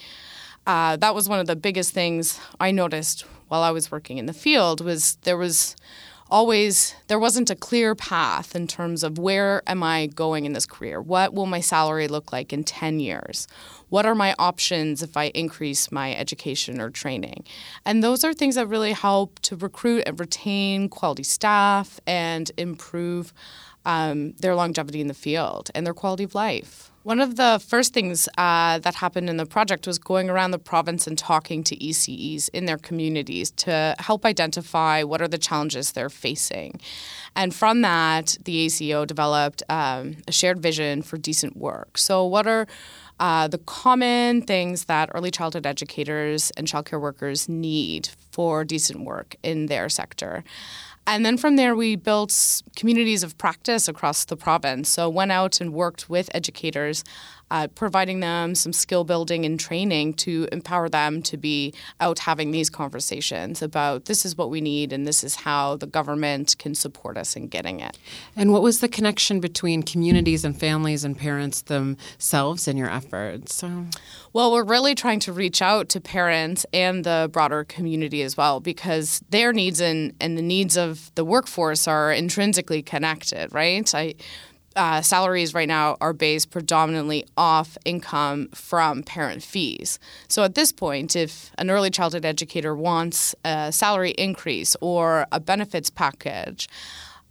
Uh, 0.65 0.95
that 0.97 1.13
was 1.13 1.27
one 1.27 1.39
of 1.39 1.47
the 1.47 1.55
biggest 1.55 1.91
things 1.93 2.39
I 2.59 2.71
noticed 2.71 3.25
while 3.49 3.61
I 3.61 3.71
was 3.71 3.91
working 3.91 4.17
in 4.17 4.25
the 4.25 4.33
field 4.33 4.83
was 4.83 5.17
there 5.23 5.37
was 5.37 5.75
always 6.33 6.95
there 7.09 7.19
wasn't 7.19 7.51
a 7.51 7.55
clear 7.55 7.93
path 7.93 8.55
in 8.55 8.65
terms 8.65 9.03
of 9.03 9.19
where 9.19 9.61
am 9.67 9.83
I 9.83 10.07
going 10.07 10.45
in 10.45 10.53
this 10.53 10.65
career? 10.65 10.99
What 10.99 11.35
will 11.35 11.45
my 11.45 11.59
salary 11.59 12.07
look 12.07 12.33
like 12.33 12.51
in 12.51 12.63
10 12.63 12.99
years? 12.99 13.47
What 13.89 14.07
are 14.07 14.15
my 14.15 14.33
options 14.39 15.03
if 15.03 15.15
I 15.15 15.25
increase 15.35 15.91
my 15.91 16.15
education 16.15 16.81
or 16.81 16.89
training? 16.89 17.43
And 17.85 18.03
those 18.03 18.23
are 18.23 18.33
things 18.33 18.55
that 18.55 18.65
really 18.65 18.93
help 18.93 19.39
to 19.41 19.55
recruit 19.55 20.05
and 20.07 20.19
retain 20.19 20.89
quality 20.89 21.21
staff 21.21 21.99
and 22.07 22.49
improve 22.57 23.31
um, 23.85 24.31
their 24.39 24.55
longevity 24.55 25.01
in 25.01 25.07
the 25.07 25.13
field 25.13 25.69
and 25.75 25.85
their 25.85 25.93
quality 25.93 26.23
of 26.23 26.33
life. 26.33 26.92
One 27.03 27.19
of 27.19 27.35
the 27.35 27.61
first 27.67 27.93
things 27.93 28.29
uh, 28.37 28.79
that 28.79 28.95
happened 28.95 29.29
in 29.29 29.35
the 29.35 29.45
project 29.45 29.85
was 29.85 29.99
going 29.99 30.29
around 30.29 30.51
the 30.51 30.59
province 30.59 31.05
and 31.05 31.17
talking 31.17 31.61
to 31.65 31.75
ECEs 31.75 32.47
in 32.53 32.63
their 32.63 32.77
communities 32.77 33.51
to 33.51 33.93
help 33.99 34.25
identify 34.25 35.03
what 35.03 35.21
are 35.21 35.27
the 35.27 35.37
challenges 35.37 35.91
they're 35.91 36.09
facing. 36.09 36.79
And 37.35 37.53
from 37.53 37.81
that, 37.81 38.37
the 38.45 38.57
ACO 38.57 39.03
developed 39.03 39.63
um, 39.67 40.15
a 40.29 40.31
shared 40.31 40.59
vision 40.61 41.01
for 41.01 41.17
decent 41.17 41.57
work. 41.57 41.97
So, 41.97 42.25
what 42.25 42.47
are 42.47 42.67
uh, 43.19 43.49
the 43.49 43.57
common 43.57 44.41
things 44.41 44.85
that 44.85 45.09
early 45.13 45.29
childhood 45.29 45.65
educators 45.65 46.51
and 46.51 46.67
childcare 46.67 47.01
workers 47.01 47.49
need 47.49 48.09
for 48.31 48.63
decent 48.63 49.03
work 49.03 49.35
in 49.43 49.65
their 49.65 49.89
sector? 49.89 50.45
And 51.05 51.25
then 51.25 51.37
from 51.37 51.57
there, 51.57 51.75
we 51.75 51.95
built 51.95 52.61
communities 52.75 53.23
of 53.23 53.37
practice 53.37 53.87
across 53.87 54.25
the 54.25 54.37
province. 54.37 54.89
So 54.89 55.09
went 55.09 55.31
out 55.31 55.59
and 55.59 55.73
worked 55.73 56.09
with 56.09 56.29
educators 56.33 57.03
uh, 57.53 57.67
providing 57.67 58.19
them 58.19 58.55
some 58.55 58.73
skill 58.73 59.03
building 59.03 59.45
and 59.45 59.59
training 59.59 60.11
to 60.11 60.47
empower 60.51 60.89
them 60.89 61.21
to 61.21 61.37
be 61.37 61.71
out 61.99 62.17
having 62.17 62.49
these 62.49 62.67
conversations 62.67 63.61
about 63.61 64.05
this 64.05 64.25
is 64.25 64.35
what 64.35 64.49
we 64.49 64.59
need 64.59 64.91
and 64.91 65.05
this 65.05 65.23
is 65.23 65.35
how 65.35 65.75
the 65.75 65.85
government 65.85 66.57
can 66.57 66.73
support 66.73 67.15
us 67.15 67.35
in 67.35 67.47
getting 67.47 67.79
it. 67.79 67.95
And 68.35 68.51
what 68.51 68.63
was 68.63 68.79
the 68.79 68.87
connection 68.87 69.39
between 69.39 69.83
communities 69.83 70.43
and 70.43 70.59
families 70.59 71.03
and 71.03 71.15
parents 71.15 71.61
themselves 71.61 72.67
in 72.67 72.75
your 72.75 72.89
efforts? 72.89 73.63
Well, 74.33 74.51
we're 74.51 74.63
really 74.63 74.95
trying 74.95 75.19
to 75.19 75.31
reach 75.31 75.61
out 75.61 75.89
to 75.89 76.01
parents 76.01 76.65
and 76.73 77.03
the 77.03 77.29
broader 77.31 77.63
community 77.65 78.23
as 78.23 78.35
well 78.35 78.61
because 78.61 79.21
their 79.29 79.53
needs 79.53 79.79
and, 79.79 80.15
and 80.19 80.39
the 80.39 80.41
needs 80.41 80.75
of 80.75 81.11
the 81.13 81.23
workforce 81.23 81.87
are 81.87 82.11
intrinsically 82.11 82.81
connected, 82.81 83.53
right? 83.53 83.93
I 83.93 84.15
uh, 84.75 85.01
salaries 85.01 85.53
right 85.53 85.67
now 85.67 85.97
are 86.01 86.13
based 86.13 86.49
predominantly 86.51 87.25
off 87.37 87.77
income 87.85 88.49
from 88.53 89.03
parent 89.03 89.43
fees. 89.43 89.99
So 90.27 90.43
at 90.43 90.55
this 90.55 90.71
point, 90.71 91.15
if 91.15 91.51
an 91.57 91.69
early 91.69 91.89
childhood 91.89 92.25
educator 92.25 92.75
wants 92.75 93.35
a 93.45 93.71
salary 93.71 94.11
increase 94.11 94.75
or 94.81 95.27
a 95.31 95.39
benefits 95.39 95.89
package, 95.89 96.67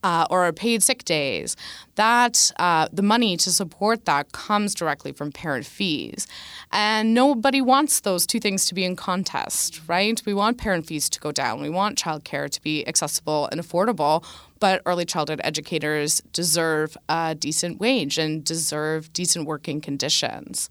uh, 0.03 0.27
or 0.31 0.53
paid 0.53 0.83
sick 0.83 1.05
days, 1.05 1.57
that 1.95 2.51
uh, 2.59 2.89
the 2.93 3.03
money 3.03 3.37
to 3.37 3.51
support 3.51 4.05
that 4.05 4.33
comes 4.33 4.75
directly 4.75 5.13
from 5.13 5.33
parent 5.33 5.67
fees. 5.67 6.27
And 6.73 7.15
nobody 7.15 7.61
wants 7.61 8.01
those 8.01 8.27
two 8.27 8.41
things 8.41 8.67
to 8.67 8.75
be 8.75 8.85
in 8.85 8.97
contest, 8.97 9.81
right? 9.87 10.21
We 10.25 10.35
want 10.35 10.59
parent 10.59 10.87
fees 10.87 11.09
to 11.11 11.21
go 11.21 11.33
down. 11.33 11.61
We 11.61 11.71
want 11.71 11.99
childcare 11.99 12.49
to 12.51 12.63
be 12.63 12.87
accessible 12.87 13.49
and 13.53 13.61
affordable, 13.61 14.25
but 14.59 14.83
early 14.87 15.05
childhood 15.05 15.41
educators 15.45 16.21
deserve 16.33 16.97
a 17.09 17.35
decent 17.35 17.81
wage 17.81 18.19
and 18.19 18.45
deserve 18.45 19.13
decent 19.13 19.47
working 19.47 19.81
conditions. 19.81 20.71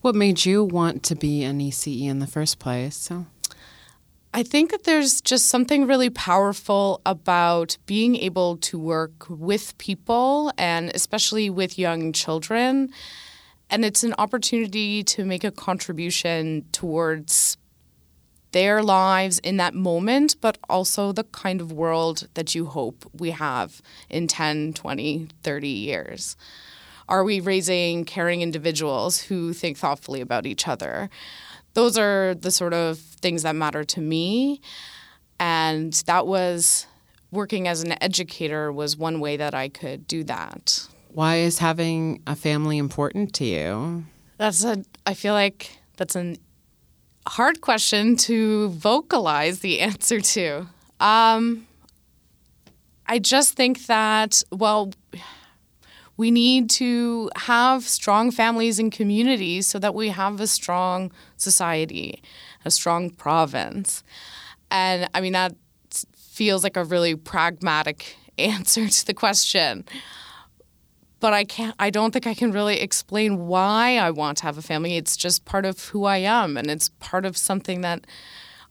What 0.00 0.14
made 0.14 0.44
you 0.44 0.62
want 0.62 1.02
to 1.04 1.16
be 1.16 1.42
an 1.42 1.58
ECE 1.58 2.06
in 2.06 2.20
the 2.20 2.26
first 2.26 2.58
place? 2.58 2.96
So. 2.96 3.26
I 4.34 4.42
think 4.42 4.70
that 4.72 4.84
there's 4.84 5.22
just 5.22 5.46
something 5.46 5.86
really 5.86 6.10
powerful 6.10 7.00
about 7.06 7.78
being 7.86 8.14
able 8.16 8.58
to 8.58 8.78
work 8.78 9.26
with 9.28 9.76
people 9.78 10.52
and 10.58 10.92
especially 10.94 11.48
with 11.48 11.78
young 11.78 12.12
children. 12.12 12.92
And 13.70 13.84
it's 13.84 14.04
an 14.04 14.14
opportunity 14.18 15.02
to 15.04 15.24
make 15.24 15.44
a 15.44 15.50
contribution 15.50 16.66
towards 16.72 17.56
their 18.52 18.82
lives 18.82 19.38
in 19.40 19.56
that 19.58 19.74
moment, 19.74 20.36
but 20.40 20.58
also 20.68 21.12
the 21.12 21.24
kind 21.24 21.60
of 21.60 21.72
world 21.72 22.28
that 22.34 22.54
you 22.54 22.66
hope 22.66 23.10
we 23.18 23.30
have 23.30 23.80
in 24.10 24.26
10, 24.26 24.74
20, 24.74 25.28
30 25.42 25.68
years. 25.68 26.36
Are 27.08 27.24
we 27.24 27.40
raising 27.40 28.04
caring 28.04 28.42
individuals 28.42 29.22
who 29.22 29.54
think 29.54 29.78
thoughtfully 29.78 30.20
about 30.20 30.44
each 30.44 30.68
other? 30.68 31.08
Those 31.78 31.96
are 31.96 32.34
the 32.34 32.50
sort 32.50 32.74
of 32.74 32.98
things 32.98 33.44
that 33.44 33.54
matter 33.54 33.84
to 33.84 34.00
me. 34.00 34.60
And 35.38 35.92
that 36.06 36.26
was 36.26 36.88
working 37.30 37.68
as 37.68 37.84
an 37.84 37.94
educator 38.02 38.72
was 38.72 38.96
one 38.96 39.20
way 39.20 39.36
that 39.36 39.54
I 39.54 39.68
could 39.68 40.08
do 40.08 40.24
that. 40.24 40.88
Why 41.12 41.36
is 41.36 41.60
having 41.60 42.20
a 42.26 42.34
family 42.34 42.78
important 42.78 43.32
to 43.34 43.44
you? 43.44 44.04
That's 44.38 44.64
a 44.64 44.82
I 45.06 45.14
feel 45.14 45.34
like 45.34 45.78
that's 45.96 46.16
a 46.16 46.34
hard 47.28 47.60
question 47.60 48.16
to 48.26 48.70
vocalize 48.70 49.60
the 49.60 49.78
answer 49.88 50.20
to. 50.20 50.66
Um, 50.98 51.68
I 53.06 53.20
just 53.20 53.54
think 53.54 53.86
that 53.86 54.42
well 54.50 54.90
we 56.18 56.32
need 56.32 56.68
to 56.68 57.30
have 57.36 57.84
strong 57.84 58.32
families 58.32 58.80
and 58.80 58.92
communities 58.92 59.68
so 59.68 59.78
that 59.78 59.94
we 59.94 60.08
have 60.08 60.40
a 60.40 60.48
strong 60.48 61.12
society, 61.36 62.20
a 62.64 62.70
strong 62.70 63.08
province. 63.08 64.02
And 64.70 65.08
I 65.14 65.20
mean, 65.20 65.32
that 65.32 65.54
feels 66.16 66.64
like 66.64 66.76
a 66.76 66.84
really 66.84 67.14
pragmatic 67.14 68.16
answer 68.38 68.86
to 68.88 69.06
the 69.06 69.14
question. 69.14 69.84
But 71.20 71.32
I 71.32 71.44
can't 71.44 71.74
I 71.78 71.90
don't 71.90 72.12
think 72.12 72.26
I 72.26 72.34
can 72.34 72.50
really 72.52 72.80
explain 72.80 73.46
why 73.46 73.96
I 73.98 74.10
want 74.10 74.38
to 74.38 74.44
have 74.44 74.58
a 74.58 74.62
family. 74.62 74.96
It's 74.96 75.16
just 75.16 75.44
part 75.44 75.64
of 75.64 75.80
who 75.86 76.04
I 76.04 76.18
am 76.18 76.56
and 76.56 76.68
it's 76.70 76.90
part 77.00 77.26
of 77.26 77.36
something 77.36 77.80
that 77.82 78.06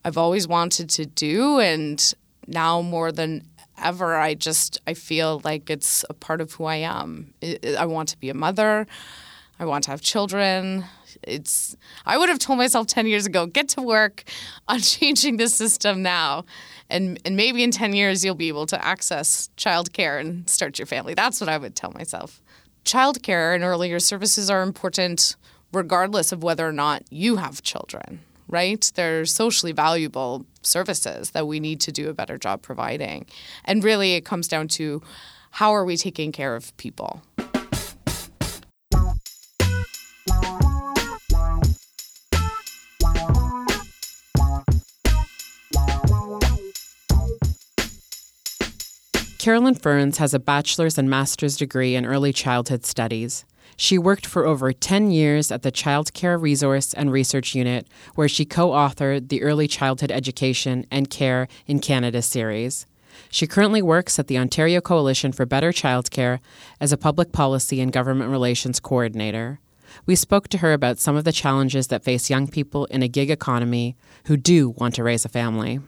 I've 0.04 0.18
always 0.18 0.46
wanted 0.46 0.88
to 0.90 1.06
do 1.06 1.60
and 1.60 2.14
now 2.46 2.80
more 2.82 3.10
than 3.10 3.42
ever 3.82 4.16
i 4.16 4.34
just 4.34 4.80
i 4.86 4.94
feel 4.94 5.40
like 5.44 5.70
it's 5.70 6.04
a 6.10 6.14
part 6.14 6.40
of 6.40 6.52
who 6.52 6.64
i 6.64 6.76
am. 6.76 7.32
I 7.78 7.86
want 7.86 8.08
to 8.10 8.18
be 8.18 8.30
a 8.30 8.34
mother. 8.34 8.86
I 9.60 9.64
want 9.64 9.84
to 9.84 9.90
have 9.90 10.00
children. 10.00 10.84
It's 11.22 11.76
i 12.06 12.16
would 12.16 12.28
have 12.28 12.38
told 12.38 12.58
myself 12.58 12.86
10 12.86 13.06
years 13.06 13.26
ago 13.26 13.46
get 13.46 13.68
to 13.70 13.82
work 13.82 14.24
on 14.68 14.80
changing 14.80 15.36
the 15.36 15.48
system 15.48 16.02
now. 16.02 16.44
And 16.90 17.18
and 17.24 17.36
maybe 17.36 17.62
in 17.62 17.70
10 17.70 17.92
years 17.94 18.24
you'll 18.24 18.34
be 18.34 18.48
able 18.48 18.66
to 18.66 18.84
access 18.84 19.50
childcare 19.56 20.20
and 20.20 20.48
start 20.48 20.78
your 20.78 20.86
family. 20.86 21.14
That's 21.14 21.40
what 21.40 21.48
i 21.48 21.58
would 21.58 21.74
tell 21.74 21.92
myself. 21.92 22.40
Childcare 22.84 23.54
and 23.54 23.64
earlier 23.64 23.98
services 23.98 24.48
are 24.48 24.62
important 24.62 25.36
regardless 25.72 26.32
of 26.32 26.42
whether 26.42 26.66
or 26.66 26.72
not 26.72 27.02
you 27.10 27.36
have 27.36 27.62
children 27.62 28.20
right? 28.48 28.90
They're 28.94 29.24
socially 29.24 29.72
valuable 29.72 30.46
services 30.62 31.30
that 31.30 31.46
we 31.46 31.60
need 31.60 31.80
to 31.82 31.92
do 31.92 32.08
a 32.08 32.14
better 32.14 32.38
job 32.38 32.62
providing. 32.62 33.26
And 33.64 33.84
really, 33.84 34.14
it 34.14 34.24
comes 34.24 34.48
down 34.48 34.68
to 34.68 35.02
how 35.52 35.72
are 35.72 35.84
we 35.84 35.96
taking 35.96 36.32
care 36.32 36.56
of 36.56 36.76
people? 36.76 37.22
Carolyn 49.38 49.76
Ferns 49.76 50.18
has 50.18 50.34
a 50.34 50.38
bachelor's 50.38 50.98
and 50.98 51.08
master's 51.08 51.56
degree 51.56 51.94
in 51.94 52.04
early 52.04 52.34
childhood 52.34 52.84
studies. 52.84 53.46
She 53.76 53.98
worked 53.98 54.26
for 54.26 54.46
over 54.46 54.72
10 54.72 55.10
years 55.10 55.52
at 55.52 55.62
the 55.62 55.70
Child 55.70 56.12
Care 56.12 56.38
Resource 56.38 56.94
and 56.94 57.12
Research 57.12 57.54
Unit, 57.54 57.86
where 58.14 58.28
she 58.28 58.44
co 58.44 58.70
authored 58.70 59.28
the 59.28 59.42
Early 59.42 59.68
Childhood 59.68 60.10
Education 60.10 60.86
and 60.90 61.10
Care 61.10 61.48
in 61.66 61.78
Canada 61.78 62.22
series. 62.22 62.86
She 63.30 63.46
currently 63.46 63.82
works 63.82 64.18
at 64.18 64.26
the 64.26 64.38
Ontario 64.38 64.80
Coalition 64.80 65.32
for 65.32 65.46
Better 65.46 65.72
Childcare 65.72 66.38
as 66.80 66.92
a 66.92 66.96
public 66.96 67.32
policy 67.32 67.80
and 67.80 67.92
government 67.92 68.30
relations 68.30 68.80
coordinator. 68.80 69.60
We 70.06 70.16
spoke 70.16 70.48
to 70.48 70.58
her 70.58 70.72
about 70.72 70.98
some 70.98 71.16
of 71.16 71.24
the 71.24 71.32
challenges 71.32 71.88
that 71.88 72.04
face 72.04 72.30
young 72.30 72.46
people 72.48 72.86
in 72.86 73.02
a 73.02 73.08
gig 73.08 73.30
economy 73.30 73.96
who 74.26 74.36
do 74.36 74.70
want 74.70 74.94
to 74.94 75.04
raise 75.04 75.24
a 75.24 75.28
family. 75.28 75.80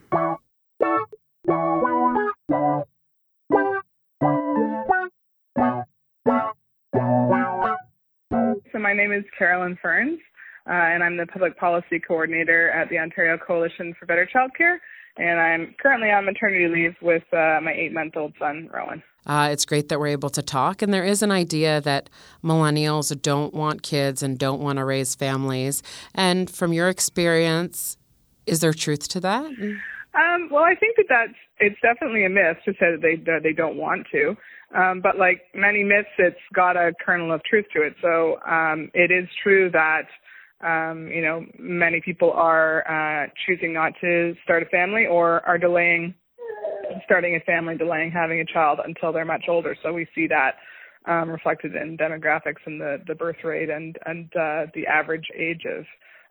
My 8.80 8.92
name 8.92 9.12
is 9.12 9.25
Carolyn 9.38 9.78
Ferns. 9.80 10.20
uh, 10.66 10.72
and 10.72 11.02
I'm 11.02 11.16
the 11.16 11.26
public 11.26 11.58
policy 11.58 11.99
coordinator 11.99 12.70
at 12.70 12.88
the 12.88 12.99
Ontario 12.99 13.38
Coalition 13.38 13.94
for 13.99 14.06
Better 14.06 14.28
Childcare. 14.32 14.78
And 15.16 15.40
I'm 15.40 15.75
currently 15.80 16.10
on 16.10 16.25
maternity 16.25 16.68
leave 16.68 16.94
with 17.02 17.25
uh, 17.32 17.60
my 17.62 17.72
eight 17.72 17.92
month 17.92 18.16
old 18.16 18.32
son, 18.38 18.70
Rowan. 18.72 19.02
Uh, 19.26 19.50
it's 19.52 19.64
great 19.64 19.88
that 19.88 19.99
we're 19.99 20.06
able 20.06 20.30
to 20.30 20.42
talk. 20.42 20.80
And 20.80 20.94
there 20.94 21.04
is 21.04 21.22
an 21.22 21.30
idea 21.30 21.80
that 21.82 22.08
millennials 22.42 23.20
don't 23.20 23.52
want 23.52 23.82
kids 23.82 24.22
and 24.22 24.38
don't 24.38 24.60
want 24.60 24.78
to 24.78 24.84
raise 24.84 25.14
families. 25.14 25.82
And 26.14 26.49
from 26.49 26.72
your 26.72 26.88
experience, 26.88 27.99
is 28.46 28.60
there 28.60 28.72
truth 28.72 29.08
to 29.08 29.20
that? 29.20 29.44
Um, 29.44 30.49
well, 30.50 30.64
I 30.64 30.75
think 30.75 30.96
that 30.96 31.06
that's 31.08 31.38
it's 31.58 31.80
definitely 31.82 32.25
a 32.25 32.30
myth 32.30 32.56
to 32.64 32.72
say 32.72 32.92
that 32.92 33.00
they 33.02 33.16
that 33.26 33.42
they 33.42 33.52
don't 33.52 33.76
want 33.76 34.06
to. 34.12 34.37
Um, 34.76 35.00
but 35.02 35.18
like 35.18 35.42
many 35.54 35.82
myths, 35.82 36.08
it's 36.18 36.36
got 36.54 36.76
a 36.76 36.92
kernel 37.04 37.32
of 37.32 37.42
truth 37.44 37.66
to 37.74 37.82
it. 37.82 37.94
So 38.00 38.38
um, 38.48 38.90
it 38.94 39.10
is 39.10 39.28
true 39.42 39.70
that 39.72 40.06
um, 40.62 41.08
you 41.08 41.22
know 41.22 41.44
many 41.58 42.00
people 42.04 42.32
are 42.32 42.84
uh, 42.86 43.28
choosing 43.46 43.72
not 43.72 43.92
to 44.00 44.34
start 44.44 44.62
a 44.62 44.66
family 44.66 45.06
or 45.06 45.44
are 45.46 45.58
delaying 45.58 46.14
starting 47.04 47.36
a 47.36 47.40
family, 47.40 47.76
delaying 47.76 48.10
having 48.10 48.40
a 48.40 48.44
child 48.44 48.78
until 48.84 49.12
they're 49.12 49.24
much 49.24 49.44
older. 49.48 49.76
So 49.82 49.92
we 49.92 50.06
see 50.14 50.26
that 50.28 50.56
um, 51.06 51.30
reflected 51.30 51.74
in 51.74 51.96
demographics 51.96 52.62
and 52.66 52.80
the, 52.80 52.98
the 53.06 53.14
birth 53.14 53.42
rate 53.42 53.70
and 53.70 53.96
and 54.06 54.26
uh, 54.36 54.66
the 54.74 54.86
average 54.86 55.26
age 55.36 55.62
of 55.66 55.84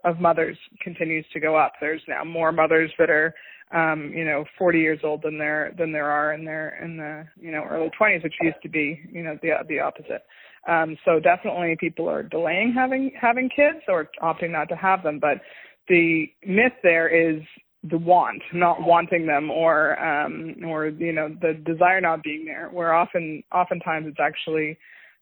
of 0.05 0.22
mothers 0.22 0.58
continues 0.81 1.25
to 1.34 1.39
go 1.39 1.58
up. 1.58 1.74
There's 1.81 2.01
now 2.08 2.24
more 2.24 2.51
mothers 2.51 2.91
that 3.00 3.10
are 3.10 3.34
um, 3.72 4.12
you 4.16 4.26
know 4.26 4.46
40 4.58 4.80
years 4.80 5.00
old 5.04 5.22
than 5.24 5.38
there 5.38 5.74
than 5.78 5.92
there 5.92 6.10
are 6.10 6.34
in 6.34 6.46
their 6.46 6.84
in 6.84 6.98
the 6.98 7.26
you 7.40 7.52
know 7.52 7.64
early 7.70 7.92
20s, 8.00 8.24
which 8.24 8.34
used 8.42 8.62
to 8.64 8.70
be 8.70 9.00
you 9.12 9.24
know 9.24 9.38
the 9.42 9.52
the 9.68 9.80
opposite. 9.80 10.24
Um, 10.68 10.98
so 11.06 11.20
definitely 11.20 11.78
people 11.80 12.10
are 12.10 12.24
delaying 12.24 12.74
having 12.74 13.12
having 13.20 13.50
kids 13.50 13.80
or 13.88 14.10
opting 14.22 14.52
not 14.52 14.70
to 14.70 14.76
have 14.76 15.04
them, 15.04 15.20
but 15.20 15.42
the 15.88 16.28
myth 16.46 16.74
there 16.84 17.08
is 17.08 17.42
the 17.84 17.98
want, 17.98 18.42
not 18.54 18.82
wanting 18.82 19.26
them, 19.26 19.50
or 19.50 20.02
um, 20.04 20.56
or 20.66 20.88
you 20.88 21.14
know 21.14 21.30
the 21.42 21.54
desire 21.66 22.02
not 22.02 22.24
being 22.24 22.46
there. 22.46 22.70
Where 22.72 22.94
often, 22.94 23.44
oftentimes, 23.54 24.08
it's 24.08 24.20
actually 24.20 24.78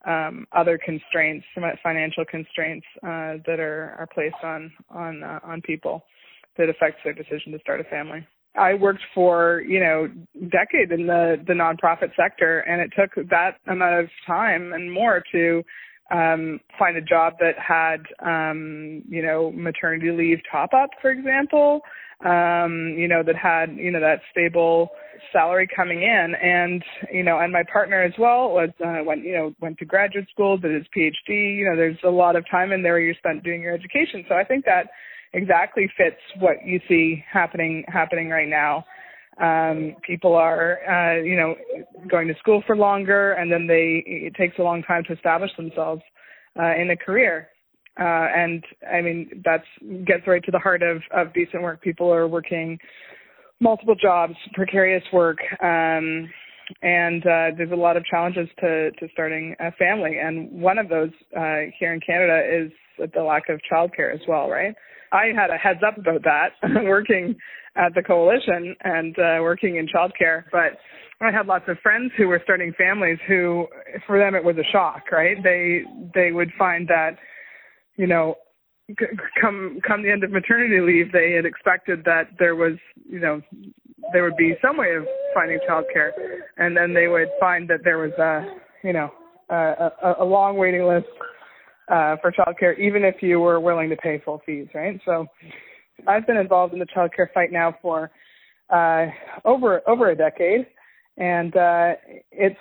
um, 0.06 0.48
other 0.52 0.80
constraints, 0.84 1.46
financial 1.84 2.26
constraints 2.26 2.86
uh, 3.04 3.38
that 3.46 3.60
are 3.60 3.96
are 4.00 4.08
placed 4.12 4.44
on 4.44 4.72
on 4.90 5.24
uh, 5.24 5.40
on 5.44 5.62
people 5.62 6.06
that 6.58 6.70
affects 6.70 7.00
their 7.04 7.14
decision 7.14 7.52
to 7.52 7.60
start 7.60 7.80
a 7.80 7.84
family. 7.86 8.26
I 8.58 8.74
worked 8.74 9.04
for 9.14 9.64
you 9.68 9.80
know 9.80 10.08
decade 10.50 10.92
in 10.92 11.08
the 11.08 11.38
the 11.46 11.54
nonprofit 11.54 12.12
sector, 12.16 12.60
and 12.60 12.82
it 12.82 12.92
took 12.98 13.30
that 13.30 13.58
amount 13.68 14.00
of 14.00 14.10
time 14.26 14.74
and 14.74 14.92
more 14.92 15.24
to 15.32 15.64
um, 16.12 16.60
find 16.80 16.96
a 16.98 17.02
job 17.02 17.34
that 17.40 17.56
had 17.58 18.02
um, 18.26 19.04
you 19.08 19.22
know 19.22 19.52
maternity 19.52 20.12
leave 20.12 20.40
top 20.52 20.72
up, 20.74 20.90
for 21.02 21.12
example 21.12 21.82
um, 22.26 22.96
you 22.98 23.08
know, 23.08 23.22
that 23.24 23.36
had, 23.36 23.76
you 23.78 23.92
know, 23.92 24.00
that 24.00 24.22
stable 24.32 24.90
salary 25.32 25.68
coming 25.74 26.02
in. 26.02 26.34
And, 26.42 26.84
you 27.12 27.24
know, 27.24 27.40
and 27.40 27.54
my 27.54 27.64
partner 27.72 28.02
as 28.02 28.14
well 28.18 28.50
was, 28.50 28.70
uh, 28.84 29.04
went, 29.04 29.24
you 29.24 29.34
know, 29.34 29.54
went 29.62 29.78
to 29.80 29.86
graduate 29.86 30.28
school, 30.32 30.58
did 30.58 30.74
his 30.74 30.86
PhD. 30.96 31.58
You 31.58 31.70
know, 31.70 31.76
there's 31.76 31.98
a 32.04 32.10
lot 32.10 32.36
of 32.36 32.44
time 32.50 32.72
in 32.72 32.82
there 32.82 33.00
you 33.00 33.14
spent 33.16 33.44
doing 33.44 33.62
your 33.62 33.74
education. 33.74 34.26
So 34.28 34.36
I 34.36 34.44
think 34.44 34.66
that 34.66 34.90
exactly 35.34 35.90
fits 35.98 36.22
what 36.40 36.58
you 36.66 36.80
see 36.88 37.24
happening, 37.32 37.84
happening 37.88 38.30
right 38.30 38.48
now. 38.48 38.86
Um, 39.40 39.96
people 40.06 40.34
are, 40.34 40.80
uh, 40.90 41.22
you 41.22 41.38
know, 41.38 41.56
going 42.10 42.28
to 42.28 42.34
school 42.40 42.64
for 42.66 42.76
longer 42.76 43.34
and 43.34 43.52
then 43.52 43.68
they, 43.68 44.04
it 44.06 44.34
takes 44.36 44.58
a 44.58 44.64
long 44.64 44.82
time 44.84 45.04
to 45.08 45.14
establish 45.14 45.52
themselves, 45.58 46.02
uh, 46.60 46.76
in 46.76 46.90
a 46.90 46.98
career. 46.98 47.50
Uh, 48.00 48.28
and 48.36 48.64
I 48.92 49.02
mean, 49.02 49.44
that 49.44 49.64
gets 50.06 50.28
right 50.28 50.44
to 50.44 50.52
the 50.52 50.60
heart 50.60 50.84
of, 50.84 51.02
of 51.16 51.34
decent 51.34 51.64
work. 51.64 51.82
People 51.82 52.12
are 52.14 52.28
working 52.28 52.78
multiple 53.60 53.96
jobs, 53.96 54.36
precarious 54.54 55.04
work, 55.12 55.38
um, 55.64 56.30
and 56.82 57.24
uh, 57.24 57.56
there's 57.58 57.72
a 57.72 57.76
lot 57.76 57.98
of 57.98 58.06
challenges 58.06 58.48
to, 58.60 58.92
to 58.92 59.08
starting 59.14 59.56
a 59.60 59.72
family. 59.74 60.18
And 60.22 60.52
one 60.52 60.78
of 60.78 60.90
those 60.90 61.10
uh, 61.36 61.72
here 61.80 61.94
in 61.94 62.00
Canada 62.06 62.42
is 62.46 62.72
the 63.16 63.24
lack 63.24 63.50
of 63.50 63.60
childcare 63.72 64.14
as 64.14 64.22
well, 64.28 64.50
right? 64.50 64.76
I 65.12 65.28
had 65.36 65.50
a 65.50 65.58
heads 65.58 65.80
up 65.86 65.98
about 65.98 66.24
that 66.24 66.50
working 66.86 67.36
at 67.76 67.94
the 67.94 68.02
coalition 68.02 68.76
and 68.84 69.18
uh, 69.20 69.38
working 69.42 69.78
in 69.78 69.88
childcare, 69.88 70.44
but 70.52 70.78
I 71.22 71.32
had 71.32 71.48
lots 71.48 71.66
of 71.68 71.78
friends 71.82 72.12
who 72.18 72.28
were 72.28 72.42
starting 72.44 72.74
families 72.78 73.18
who, 73.28 73.68
for 74.06 74.20
them, 74.20 74.36
it 74.36 74.44
was 74.44 74.56
a 74.58 74.72
shock, 74.72 75.12
right? 75.12 75.38
They 75.44 75.82
they 76.14 76.32
would 76.32 76.52
find 76.58 76.88
that 76.88 77.18
you 77.98 78.08
know, 78.08 78.36
come 79.42 79.80
come 79.86 80.04
the 80.04 80.12
end 80.12 80.24
of 80.24 80.32
maternity 80.32 80.80
leave, 80.80 81.12
they 81.12 81.34
had 81.34 81.46
expected 81.46 82.04
that 82.06 82.30
there 82.40 82.56
was, 82.56 82.74
you 83.10 83.20
know, 83.20 83.42
there 84.14 84.24
would 84.24 84.38
be 84.38 84.56
some 84.62 84.78
way 84.78 84.96
of 84.96 85.04
finding 85.34 85.60
childcare, 85.68 86.12
and 86.58 86.78
then 86.78 86.94
they 86.94 87.08
would 87.08 87.28
find 87.40 87.70
that 87.70 87.80
there 87.84 87.98
was 87.98 88.12
a, 88.14 88.46
you 88.84 88.94
know, 88.94 89.12
a, 89.50 89.92
a, 90.04 90.16
a 90.20 90.26
long 90.26 90.56
waiting 90.58 90.88
list 90.88 91.08
uh, 91.88 92.18
for 92.22 92.32
childcare, 92.32 92.78
even 92.80 93.04
if 93.04 93.16
you 93.22 93.40
were 93.40 93.60
willing 93.60 93.90
to 93.90 93.96
pay 93.98 94.22
full 94.24 94.42
fees, 94.46 94.68
right? 94.74 95.00
So, 95.06 95.28
I've 96.06 96.28
been 96.28 96.38
involved 96.38 96.74
in 96.74 96.80
the 96.80 96.86
childcare 96.86 97.32
fight 97.34 97.52
now 97.52 97.76
for 97.82 98.12
uh, 98.70 99.08
over 99.46 99.82
over 99.88 100.12
a 100.12 100.16
decade, 100.16 100.68
and 101.18 101.56
uh, 101.56 101.94
it's 102.32 102.60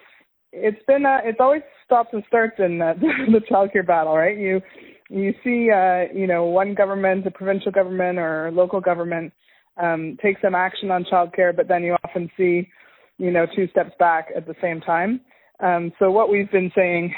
it's 0.52 0.82
been 0.86 1.04
uh, 1.04 1.18
it's 1.24 1.38
always 1.40 1.62
stops 1.84 2.10
and 2.12 2.22
starts 2.28 2.56
in 2.58 2.80
uh, 2.80 2.94
the 3.00 3.40
childcare 3.50 3.86
battle, 3.86 4.16
right? 4.16 4.38
You 4.38 4.60
you 5.08 5.34
see, 5.44 5.70
uh, 5.70 6.12
you 6.12 6.26
know, 6.26 6.44
one 6.44 6.74
government, 6.74 7.26
a 7.26 7.30
provincial 7.30 7.70
government 7.70 8.18
or 8.18 8.50
local 8.52 8.80
government, 8.80 9.32
um, 9.76 10.16
take 10.22 10.36
some 10.42 10.54
action 10.54 10.90
on 10.90 11.04
childcare, 11.04 11.54
but 11.54 11.68
then 11.68 11.82
you 11.84 11.96
often 12.04 12.30
see, 12.36 12.68
you 13.18 13.30
know, 13.30 13.46
two 13.54 13.68
steps 13.68 13.92
back 13.98 14.28
at 14.36 14.46
the 14.46 14.54
same 14.60 14.80
time. 14.80 15.20
Um, 15.60 15.92
so 15.98 16.10
what 16.10 16.30
we've 16.30 16.50
been 16.50 16.72
saying 16.74 17.14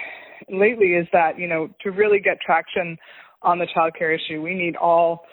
lately 0.49 0.95
is 0.95 1.07
that, 1.13 1.39
you 1.39 1.49
know, 1.49 1.69
to 1.83 1.91
really 1.91 2.21
get 2.21 2.41
traction 2.41 2.97
on 3.43 3.59
the 3.59 3.67
childcare 3.77 4.15
issue, 4.15 4.43
we 4.43 4.55
need 4.55 4.77
all 4.77 5.25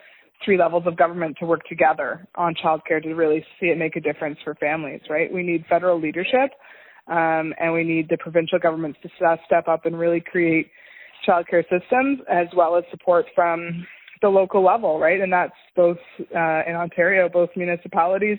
three 0.44 0.58
levels 0.58 0.84
of 0.86 0.98
government 0.98 1.38
to 1.39 1.46
work 1.46 1.62
together 1.68 2.28
on 2.36 2.54
childcare 2.63 3.02
to 3.02 3.13
really 3.13 3.46
see 3.60 3.68
it 3.68 3.78
make 3.78 3.96
a 3.96 4.02
difference 4.02 4.38
for 4.44 4.56
families, 4.56 5.02
right? 5.10 5.34
We 5.34 5.44
need 5.44 5.65
federal 5.70 6.00
leadership, 6.00 6.52
um, 7.08 7.54
and 7.60 7.74
we 7.74 7.84
need 7.84 8.10
the 8.10 8.18
provincial 8.18 8.60
governments 8.60 9.00
to 9.04 9.38
step 9.46 9.68
up 9.68 9.86
and 9.86 9.98
really 9.98 10.22
create 10.22 10.70
childcare 11.28 11.63
systems 11.63 12.20
as 12.30 12.48
well 12.56 12.76
as 12.76 12.84
support 12.91 13.26
from 13.34 13.86
the 14.22 14.28
local 14.28 14.63
level, 14.63 15.00
right? 15.00 15.20
And 15.20 15.32
that's 15.32 15.54
both 15.76 15.98
uh, 16.20 16.62
in 16.68 16.76
Ontario, 16.76 17.30
both 17.30 17.50
municipalities 17.56 18.38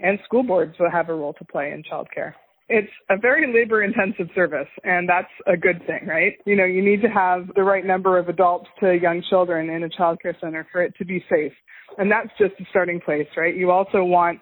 and 0.00 0.18
school 0.24 0.42
boards 0.42 0.74
will 0.78 0.90
have 0.90 1.08
a 1.08 1.14
role 1.14 1.32
to 1.34 1.44
play 1.44 1.72
in 1.72 1.82
childcare. 1.82 2.34
It's 2.68 2.92
a 3.08 3.16
very 3.16 3.52
labor 3.52 3.82
intensive 3.82 4.28
service 4.34 4.68
and 4.84 5.08
that's 5.08 5.32
a 5.46 5.56
good 5.56 5.80
thing, 5.86 6.06
right? 6.06 6.34
You 6.44 6.56
know, 6.56 6.64
you 6.64 6.84
need 6.84 7.00
to 7.02 7.08
have 7.08 7.48
the 7.56 7.62
right 7.62 7.84
number 7.84 8.18
of 8.18 8.28
adults 8.28 8.66
to 8.80 8.92
young 8.94 9.22
children 9.30 9.70
in 9.70 9.84
a 9.84 9.88
childcare 9.88 10.38
center 10.40 10.66
for 10.70 10.82
it 10.82 10.94
to 10.98 11.04
be 11.04 11.24
safe. 11.30 11.52
And 11.96 12.10
that's 12.10 12.28
just 12.38 12.60
a 12.60 12.64
starting 12.70 13.00
place, 13.00 13.28
right? 13.36 13.56
You 13.56 13.70
also 13.70 14.04
want 14.04 14.40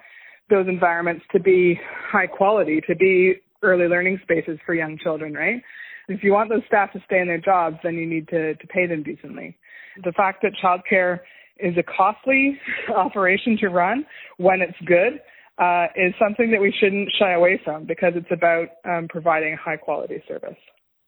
those 0.51 0.67
environments 0.69 1.25
to 1.33 1.41
be 1.41 1.79
high 2.11 2.27
quality, 2.27 2.81
to 2.89 2.97
be 2.97 3.35
early 3.63 3.87
learning 3.87 4.19
spaces 4.23 4.59
for 4.67 4.75
young 4.75 4.99
children, 5.03 5.33
right? 5.33 5.63
if 6.09 6.23
you 6.23 6.33
want 6.33 6.49
those 6.49 6.63
staff 6.67 6.93
to 6.93 7.03
stay 7.07 7.21
in 7.21 7.27
their 7.27 7.41
jobs, 7.41 7.77
then 7.83 7.95
you 7.95 8.07
need 8.07 8.29
to, 8.29 8.55
to 8.55 8.67
pay 8.69 8.87
them 8.87 9.03
decently. 9.03 9.57
The 10.05 10.13
fact 10.13 10.43
that 10.43 10.53
childcare 10.63 11.21
is 11.59 11.75
a 11.79 11.83
costly 11.83 12.59
operation 12.95 13.57
to 13.61 13.69
run 13.69 14.05
when 14.37 14.61
it's 14.61 14.77
good 14.87 15.21
uh, 15.59 15.87
is 15.97 16.13
something 16.19 16.51
that 16.51 16.61
we 16.61 16.75
shouldn't 16.79 17.09
shy 17.19 17.33
away 17.33 17.61
from 17.65 17.87
because 17.87 18.13
it's 18.15 18.31
about 18.31 18.69
um, 18.85 19.09
providing 19.09 19.57
high 19.57 19.77
quality 19.77 20.23
service. 20.29 20.57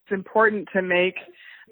It's 0.05 0.13
important 0.13 0.69
to 0.73 0.83
make 0.83 1.15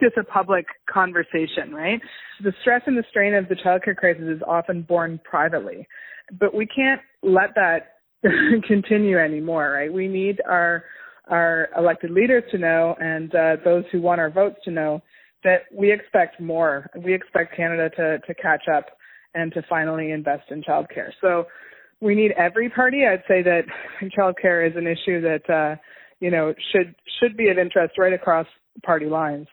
this 0.01 0.13
a 0.19 0.25
public 0.25 0.67
conversation, 0.91 1.73
right? 1.73 2.01
The 2.43 2.53
stress 2.61 2.83
and 2.87 2.97
the 2.97 3.05
strain 3.09 3.35
of 3.35 3.49
the 3.49 3.55
childcare 3.55 3.97
crisis 3.97 4.25
is 4.25 4.43
often 4.47 4.83
borne 4.83 5.21
privately, 5.25 5.87
but 6.39 6.55
we 6.55 6.67
can't 6.67 7.01
let 7.23 7.55
that 7.55 7.95
continue 8.67 9.19
anymore, 9.19 9.71
right? 9.71 9.93
We 9.93 10.09
need 10.09 10.41
our 10.49 10.85
our 11.29 11.69
elected 11.77 12.13
leaders 12.13 12.45
to 12.53 12.59
know 12.59 12.95
and 13.01 13.35
uh, 13.35 13.57
those 13.65 13.83
who 13.91 14.01
want 14.01 14.21
our 14.21 14.31
votes 14.31 14.59
to 14.65 14.71
know 14.71 15.03
that 15.43 15.63
we 15.73 15.93
expect 15.93 16.41
more. 16.41 16.89
We 17.05 17.15
expect 17.15 17.57
Canada 17.57 17.91
to, 17.97 18.19
to 18.21 18.35
catch 18.35 18.69
up 18.73 18.87
and 19.35 19.53
to 19.55 19.63
finally 19.69 20.13
invest 20.13 20.45
in 20.51 20.63
childcare. 20.63 21.11
So 21.21 21.47
we 22.01 22.15
need 22.15 22.33
every 22.33 22.69
party. 22.71 23.03
I'd 23.07 23.23
say 23.29 23.43
that 23.43 23.63
childcare 24.19 24.69
is 24.69 24.77
an 24.77 24.87
issue 24.87 25.21
that 25.23 25.51
uh, 25.51 25.77
you 26.21 26.31
know 26.31 26.55
should 26.73 26.95
should 27.21 27.37
be 27.37 27.49
of 27.49 27.59
interest 27.59 27.95
right 27.99 28.13
across 28.13 28.47
party 28.85 29.07
lines 29.07 29.47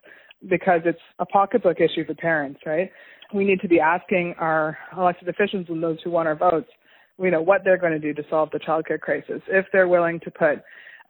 because 0.49 0.81
it's 0.85 0.99
a 1.19 1.25
pocketbook 1.25 1.77
issue 1.79 2.05
for 2.05 2.13
parents, 2.15 2.59
right? 2.65 2.91
We 3.33 3.45
need 3.45 3.61
to 3.61 3.67
be 3.67 3.79
asking 3.79 4.35
our 4.37 4.77
elected 4.97 5.29
officials 5.29 5.65
and 5.69 5.81
those 5.81 5.97
who 6.03 6.11
want 6.11 6.27
our 6.27 6.35
votes, 6.35 6.69
you 7.17 7.31
know, 7.31 7.41
what 7.41 7.61
they're 7.63 7.77
going 7.77 7.93
to 7.93 7.99
do 7.99 8.13
to 8.13 8.23
solve 8.29 8.49
the 8.51 8.59
childcare 8.59 8.99
crisis. 8.99 9.41
If 9.47 9.65
they're 9.71 9.87
willing 9.87 10.19
to 10.19 10.31
put 10.31 10.61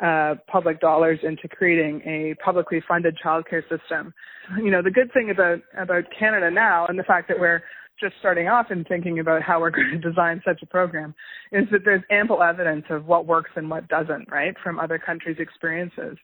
uh, 0.04 0.36
public 0.48 0.80
dollars 0.80 1.20
into 1.24 1.48
creating 1.48 2.02
a 2.06 2.36
publicly 2.44 2.82
funded 2.88 3.18
childcare 3.24 3.62
system. 3.70 4.14
You 4.58 4.72
know, 4.72 4.82
the 4.82 4.92
good 4.92 5.14
thing 5.14 5.30
about 5.30 5.60
about 5.78 6.04
Canada 6.18 6.52
now, 6.52 6.88
and 6.88 6.98
the 6.98 7.04
fact 7.04 7.28
that 7.30 7.40
we're 7.40 7.62
just 8.04 8.16
starting 8.20 8.48
off 8.48 8.68
and 8.70 8.86
thinking 8.88 9.20
about 9.20 9.42
how 9.42 9.60
we're 9.60 9.70
going 9.78 9.92
to 9.92 10.10
design 10.10 10.42
such 10.46 10.62
a 10.62 10.66
program, 10.66 11.16
is 11.52 11.66
that 11.72 11.82
there's 11.86 12.04
ample 12.12 12.44
evidence 12.44 12.86
of 12.90 13.06
what 13.06 13.26
works 13.26 13.52
and 13.56 13.70
what 13.70 13.88
doesn't, 13.88 14.30
right, 14.30 14.54
from 14.64 14.80
other 14.80 15.00
countries' 15.00 15.38
experiences. 15.40 16.18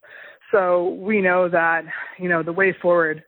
So 0.51 0.97
we 0.99 1.21
know 1.21 1.49
that 1.49 1.83
you 2.19 2.29
know 2.29 2.43
the 2.43 2.53
way 2.53 2.75
forward 2.81 3.23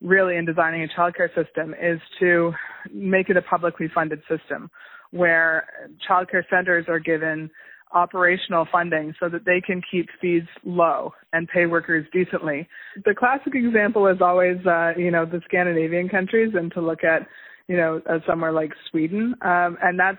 really 0.00 0.36
in 0.36 0.44
designing 0.44 0.82
a 0.82 1.00
childcare 1.00 1.28
system 1.34 1.74
is 1.80 2.00
to 2.18 2.52
make 2.92 3.28
it 3.28 3.36
a 3.36 3.42
publicly 3.42 3.88
funded 3.94 4.20
system 4.28 4.68
where 5.12 5.68
childcare 6.08 6.42
centers 6.50 6.86
are 6.88 6.98
given 6.98 7.50
operational 7.94 8.66
funding 8.72 9.14
so 9.20 9.28
that 9.28 9.44
they 9.44 9.60
can 9.60 9.82
keep 9.90 10.08
fees 10.20 10.42
low 10.64 11.12
and 11.32 11.48
pay 11.48 11.66
workers 11.66 12.06
decently. 12.12 12.66
The 13.04 13.14
classic 13.14 13.54
example 13.54 14.06
is 14.06 14.18
always, 14.20 14.56
uh, 14.66 14.92
you 14.96 15.10
know, 15.10 15.26
the 15.26 15.40
Scandinavian 15.44 16.08
countries 16.08 16.52
and 16.54 16.72
to 16.72 16.80
look 16.80 17.04
at, 17.04 17.26
you 17.68 17.76
know, 17.76 18.00
uh, 18.08 18.18
somewhere 18.26 18.52
like 18.52 18.72
Sweden. 18.90 19.34
Um, 19.42 19.78
and 19.82 19.98
that's 19.98 20.18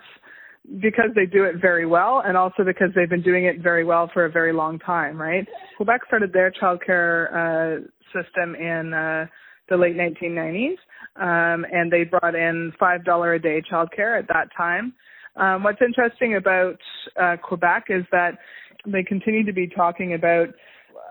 because 0.80 1.10
they 1.14 1.26
do 1.26 1.44
it 1.44 1.56
very 1.60 1.86
well 1.86 2.22
and 2.24 2.36
also 2.36 2.64
because 2.64 2.88
they've 2.94 3.10
been 3.10 3.22
doing 3.22 3.44
it 3.44 3.60
very 3.60 3.84
well 3.84 4.10
for 4.12 4.24
a 4.24 4.30
very 4.30 4.52
long 4.52 4.78
time, 4.78 5.20
right? 5.20 5.46
Quebec 5.76 6.00
started 6.06 6.32
their 6.32 6.50
childcare 6.50 7.28
uh, 7.32 7.86
system 8.14 8.54
in 8.54 8.94
uh, 8.94 9.26
the 9.68 9.76
late 9.76 9.96
1990s, 9.96 10.76
um, 11.16 11.66
and 11.70 11.92
they 11.92 12.04
brought 12.04 12.34
in 12.34 12.72
$5 12.80 13.36
a 13.36 13.38
day 13.38 13.62
childcare 13.70 14.18
at 14.18 14.28
that 14.28 14.48
time. 14.56 14.94
Um, 15.36 15.64
what's 15.64 15.80
interesting 15.82 16.36
about 16.36 16.78
uh, 17.20 17.36
Quebec 17.42 17.86
is 17.88 18.04
that 18.12 18.38
they 18.86 19.02
continue 19.02 19.44
to 19.44 19.52
be 19.52 19.66
talking 19.66 20.14
about 20.14 20.48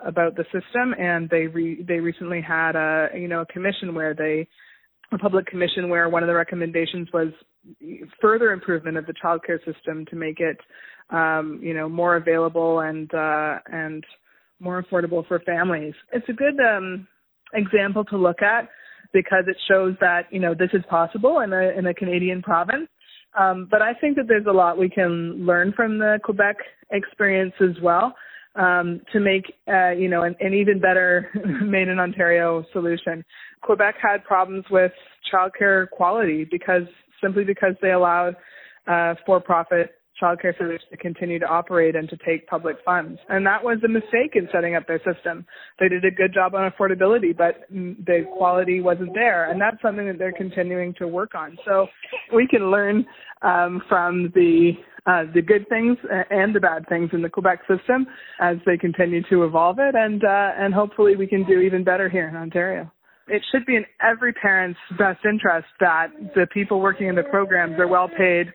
about 0.05 0.35
the 0.35 0.43
system, 0.45 0.93
and 0.99 1.29
they 1.29 1.47
re- 1.47 1.83
they 1.87 1.99
recently 1.99 2.41
had 2.41 2.75
a 2.75 3.07
you 3.15 3.27
know 3.27 3.41
a 3.41 3.45
commission 3.45 3.93
where 3.95 4.13
they 4.13 4.47
public 5.17 5.45
commission 5.45 5.89
where 5.89 6.09
one 6.09 6.23
of 6.23 6.27
the 6.27 6.33
recommendations 6.33 7.07
was 7.13 7.29
further 8.21 8.51
improvement 8.51 8.97
of 8.97 9.05
the 9.05 9.13
childcare 9.13 9.59
system 9.65 10.05
to 10.07 10.15
make 10.15 10.39
it 10.39 10.57
um, 11.09 11.59
you 11.61 11.73
know 11.73 11.89
more 11.89 12.15
available 12.15 12.79
and 12.79 13.13
uh, 13.13 13.59
and 13.67 14.03
more 14.59 14.83
affordable 14.83 15.27
for 15.27 15.39
families. 15.39 15.93
It's 16.11 16.27
a 16.29 16.33
good 16.33 16.59
um, 16.59 17.07
example 17.53 18.03
to 18.05 18.17
look 18.17 18.41
at 18.41 18.69
because 19.13 19.43
it 19.47 19.57
shows 19.67 19.95
that 20.01 20.23
you 20.31 20.39
know 20.39 20.53
this 20.53 20.69
is 20.73 20.83
possible 20.89 21.39
in 21.39 21.53
a 21.53 21.77
in 21.77 21.85
a 21.85 21.93
Canadian 21.93 22.41
province. 22.41 22.87
Um, 23.39 23.67
but 23.69 23.81
I 23.81 23.93
think 23.95 24.15
that 24.17 24.27
there's 24.27 24.45
a 24.47 24.51
lot 24.51 24.77
we 24.77 24.89
can 24.89 25.45
learn 25.45 25.73
from 25.75 25.97
the 25.97 26.19
Quebec 26.23 26.57
experience 26.91 27.53
as 27.61 27.81
well 27.81 28.13
um, 28.55 29.01
to 29.11 29.19
make 29.19 29.53
uh, 29.67 29.91
you 29.91 30.07
know 30.09 30.23
an, 30.23 30.35
an 30.39 30.53
even 30.53 30.79
better 30.79 31.29
made 31.63 31.87
in 31.87 31.99
Ontario 31.99 32.63
solution. 32.71 33.23
Quebec 33.61 33.95
had 34.01 34.23
problems 34.23 34.65
with 34.69 34.91
childcare 35.31 35.89
quality 35.89 36.47
because 36.49 36.83
simply 37.21 37.43
because 37.43 37.73
they 37.81 37.91
allowed 37.91 38.35
uh, 38.87 39.15
for-profit 39.25 39.95
childcare 40.21 40.57
centers 40.57 40.81
to 40.91 40.97
continue 40.97 41.39
to 41.39 41.45
operate 41.45 41.95
and 41.95 42.07
to 42.09 42.17
take 42.25 42.47
public 42.47 42.77
funds. 42.85 43.19
And 43.29 43.45
that 43.45 43.63
was 43.63 43.77
a 43.83 43.87
mistake 43.87 44.35
in 44.35 44.47
setting 44.51 44.75
up 44.75 44.87
their 44.87 45.01
system. 45.03 45.45
They 45.79 45.89
did 45.89 46.05
a 46.05 46.11
good 46.11 46.33
job 46.33 46.55
on 46.55 46.71
affordability, 46.71 47.35
but 47.35 47.65
the 47.69 48.25
quality 48.37 48.81
wasn't 48.81 49.13
there. 49.13 49.51
And 49.51 49.59
that's 49.59 49.81
something 49.81 50.07
that 50.07 50.17
they're 50.17 50.31
continuing 50.31 50.93
to 50.95 51.07
work 51.07 51.35
on. 51.35 51.57
So 51.65 51.87
we 52.33 52.47
can 52.47 52.71
learn 52.71 53.05
um, 53.41 53.81
from 53.89 54.31
the 54.35 54.71
uh, 55.05 55.25
the 55.33 55.41
good 55.41 55.67
things 55.67 55.97
and 56.29 56.55
the 56.55 56.61
bad 56.61 56.87
things 56.87 57.09
in 57.11 57.21
the 57.21 57.29
Quebec 57.29 57.59
system 57.67 58.07
as 58.39 58.55
they 58.65 58.77
continue 58.77 59.21
to 59.29 59.43
evolve 59.43 59.77
it, 59.77 59.95
and 59.95 60.23
uh, 60.23 60.51
and 60.57 60.73
hopefully 60.73 61.17
we 61.17 61.27
can 61.27 61.43
do 61.45 61.59
even 61.59 61.83
better 61.83 62.07
here 62.07 62.29
in 62.29 62.37
Ontario 62.37 62.89
it 63.27 63.41
should 63.51 63.65
be 63.65 63.75
in 63.75 63.85
every 64.01 64.33
parent's 64.33 64.79
best 64.97 65.19
interest 65.25 65.67
that 65.79 66.07
the 66.35 66.47
people 66.53 66.81
working 66.81 67.07
in 67.07 67.15
the 67.15 67.23
programs 67.23 67.79
are 67.79 67.87
well 67.87 68.09
paid 68.09 68.47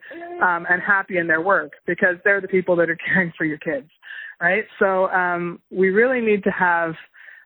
um, 0.42 0.66
and 0.68 0.82
happy 0.82 1.16
in 1.18 1.26
their 1.26 1.40
work 1.40 1.72
because 1.86 2.16
they're 2.24 2.40
the 2.40 2.48
people 2.48 2.76
that 2.76 2.90
are 2.90 2.98
caring 3.06 3.32
for 3.36 3.44
your 3.44 3.58
kids, 3.58 3.88
right? 4.40 4.64
So 4.78 5.08
um, 5.08 5.60
we 5.70 5.88
really 5.88 6.20
need 6.20 6.44
to 6.44 6.50
have 6.50 6.94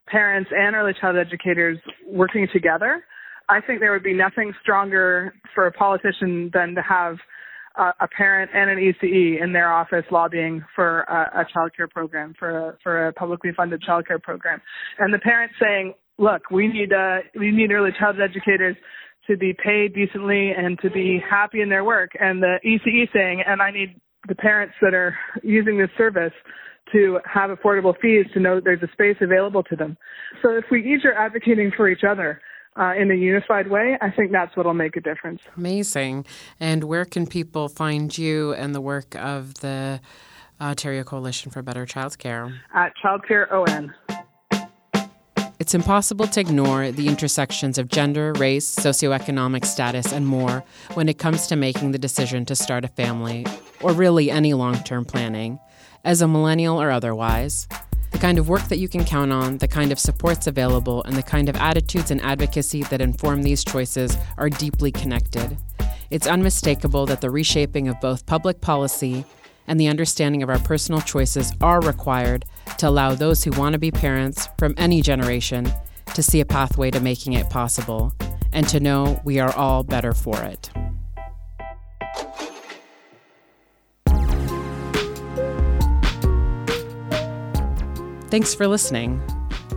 parents 0.09 0.51
and 0.55 0.75
early 0.75 0.93
child 1.01 1.17
educators 1.17 1.79
working 2.07 2.49
together. 2.53 3.05
I 3.49 3.61
think 3.61 3.81
there 3.81 3.93
would 3.93 4.03
be 4.03 4.15
nothing 4.15 4.53
stronger 4.63 5.35
for 5.55 5.67
a 5.67 5.73
politician 5.73 6.51
than 6.53 6.75
to 6.75 6.83
have 6.83 7.17
uh, 7.79 7.93
a 8.01 8.09
parent 8.09 8.51
and 8.55 8.71
an 8.71 8.79
ECE 8.79 9.43
in 9.43 9.53
their 9.53 9.73
office 9.73 10.05
lobbying 10.11 10.63
for 10.75 11.01
a, 11.03 11.41
a 11.41 11.47
child 11.53 11.71
care 11.77 11.89
program, 11.89 12.35
for 12.39 12.71
a, 12.71 12.79
for 12.83 13.09
a 13.09 13.13
publicly 13.13 13.51
funded 13.57 13.81
child 13.83 14.07
care 14.07 14.19
program. 14.19 14.61
And 14.99 15.13
the 15.13 15.19
parent 15.19 15.53
saying, 15.61 15.95
look, 16.19 16.51
we 16.51 16.69
need 16.69 16.93
uh, 16.93 17.19
we 17.39 17.51
need 17.51 17.71
early 17.73 17.91
childhood 17.99 18.31
educators 18.31 18.77
to 19.27 19.37
be 19.37 19.55
paid 19.55 19.95
decently 19.95 20.51
and 20.51 20.79
to 20.81 20.91
be 20.91 21.23
happy 21.29 21.61
in 21.61 21.69
their 21.69 21.85
work. 21.85 22.11
And 22.19 22.43
the 22.43 22.59
ECE 22.65 23.13
saying, 23.13 23.43
and 23.47 23.63
I 23.63 23.71
need 23.71 24.01
the 24.29 24.35
parents 24.35 24.75
that 24.83 24.95
are 24.95 25.17
using 25.43 25.79
this 25.79 25.91
service 25.97 26.33
to 26.93 27.21
have 27.25 27.51
affordable 27.51 27.95
fees 28.01 28.27
to 28.35 28.41
know 28.41 28.57
that 28.57 28.65
there's 28.65 28.83
a 28.83 28.93
space 28.93 29.17
available 29.21 29.63
to 29.65 29.77
them. 29.77 29.97
So 30.43 30.51
if 30.57 30.65
we 30.71 30.81
each 30.81 31.05
are 31.05 31.15
advocating 31.15 31.73
for 31.77 31.89
each 31.89 32.05
other, 32.05 32.41
uh, 32.77 32.95
in 32.99 33.11
a 33.11 33.15
unified 33.15 33.69
way, 33.71 33.99
I 34.01 34.11
think 34.11 34.33
that's 34.33 34.57
what 34.57 34.67
will 34.67 34.75
make 34.75 34.97
a 34.97 35.01
difference. 35.01 35.43
Amazing. 35.57 36.25
And 36.59 36.85
where 36.85 37.05
can 37.05 37.27
people 37.27 37.69
find 37.69 38.17
you 38.17 38.55
and 38.55 38.75
the 38.75 38.81
work 38.81 39.15
of 39.15 39.55
the 39.55 40.01
Ontario 40.61 41.05
Coalition 41.05 41.51
for 41.51 41.61
Better 41.63 41.85
Childcare? 41.85 42.57
At 42.75 42.93
Childcare 43.03 43.53
ON. 43.53 43.93
It's 45.73 45.83
impossible 45.83 46.27
to 46.27 46.39
ignore 46.39 46.93
the 46.93 47.09
intersections 47.09 47.79
of 47.79 47.89
gender, 47.89 48.35
race, 48.35 48.77
socioeconomic 48.77 49.65
status, 49.65 50.13
and 50.13 50.27
more 50.27 50.63
when 50.93 51.09
it 51.09 51.17
comes 51.17 51.47
to 51.47 51.57
making 51.57 51.93
the 51.93 51.99
decision 51.99 52.45
to 52.45 52.55
start 52.55 52.85
a 52.85 52.89
family, 52.89 53.47
or 53.81 53.95
really 53.95 54.31
any 54.31 54.53
long 54.53 54.75
term 54.85 55.07
planning, 55.07 55.59
as 56.05 56.21
a 56.21 56.29
millennial 56.29 56.79
or 56.79 56.91
otherwise. 56.91 57.69
The 58.11 58.19
kind 58.19 58.39
of 58.39 58.51
work 58.51 58.65
that 58.65 58.81
you 58.81 58.87
can 58.87 59.07
count 59.07 59.33
on, 59.33 59.57
the 59.57 59.67
kind 59.67 59.93
of 59.93 59.99
supports 59.99 60.47
available, 60.47 61.05
and 61.05 61.17
the 61.17 61.23
kind 61.23 61.49
of 61.49 61.57
attitudes 61.57 62.11
and 62.11 62.21
advocacy 62.21 62.83
that 62.83 63.01
inform 63.01 63.43
these 63.43 63.65
choices 63.65 64.19
are 64.37 64.51
deeply 64.51 64.93
connected. 64.93 65.57
It's 66.11 66.27
unmistakable 66.27 67.07
that 67.07 67.23
the 67.23 67.31
reshaping 67.31 67.89
of 67.89 67.99
both 67.99 68.27
public 68.27 68.61
policy 68.61 69.25
and 69.67 69.79
the 69.79 69.89
understanding 69.89 70.43
of 70.43 70.49
our 70.49 70.59
personal 70.59 71.01
choices 71.01 71.53
are 71.61 71.81
required 71.81 72.45
to 72.79 72.89
allow 72.89 73.15
those 73.15 73.45
who 73.45 73.51
want 73.53 73.73
to 73.73 73.79
be 73.79 73.91
parents 73.91 74.49
from 74.59 74.75
any 74.77 75.03
generation 75.03 75.73
to 76.15 76.23
see 76.23 76.41
a 76.41 76.45
pathway 76.45 76.91
to 76.91 77.01
making 77.01 77.33
it 77.33 77.49
possible 77.51 78.15
and 78.53 78.69
to 78.69 78.81
know 78.81 79.21
we 79.25 79.39
are 79.39 79.55
all 79.57 79.83
better 79.83 80.13
for 80.13 80.43
it. 80.43 80.71
Thanks 88.31 88.55
for 88.55 88.67
listening. 88.67 89.23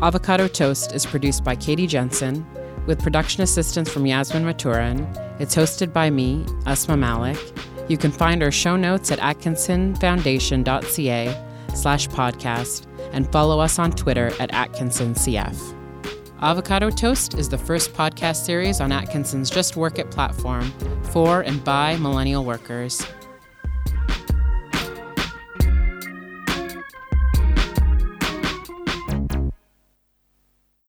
Avocado 0.02 0.48
Toast 0.48 0.94
is 0.94 1.06
produced 1.06 1.44
by 1.44 1.56
Katie 1.56 1.88
Jensen 1.88 2.46
with 2.86 3.02
production 3.02 3.44
assistance 3.44 3.90
from 3.90 4.06
Yasmin 4.06 4.44
Maturin. 4.46 5.06
It's 5.40 5.56
hosted 5.56 5.92
by 5.92 6.10
me, 6.10 6.46
Asma 6.66 6.96
Malik 6.96 7.55
you 7.88 7.98
can 7.98 8.12
find 8.12 8.44
our 8.44 8.52
show 8.52 8.76
notes 8.76 9.12
at 9.12 9.20
atkinsonfoundation.ca 9.20 11.46
slash 11.74 12.10
podcast 12.10 12.86
and 13.12 13.32
follow 13.32 13.60
us 13.60 13.80
on 13.80 13.92
Twitter 13.92 14.28
at 14.40 14.52
AtkinsonCF. 14.52 15.74
Avocado 16.42 16.90
Toast 16.90 17.36
is 17.36 17.48
the 17.50 17.58
first 17.58 17.94
podcast 17.94 18.46
series 18.46 18.82
on 18.82 18.92
Atkinson's 18.92 19.50
Just 19.50 19.78
Work 19.78 20.00
It 20.00 20.12
platform 20.12 20.70
for 21.04 21.40
and 21.42 21.64
by 21.64 21.96
millennial 21.98 22.44
workers. 22.44 23.06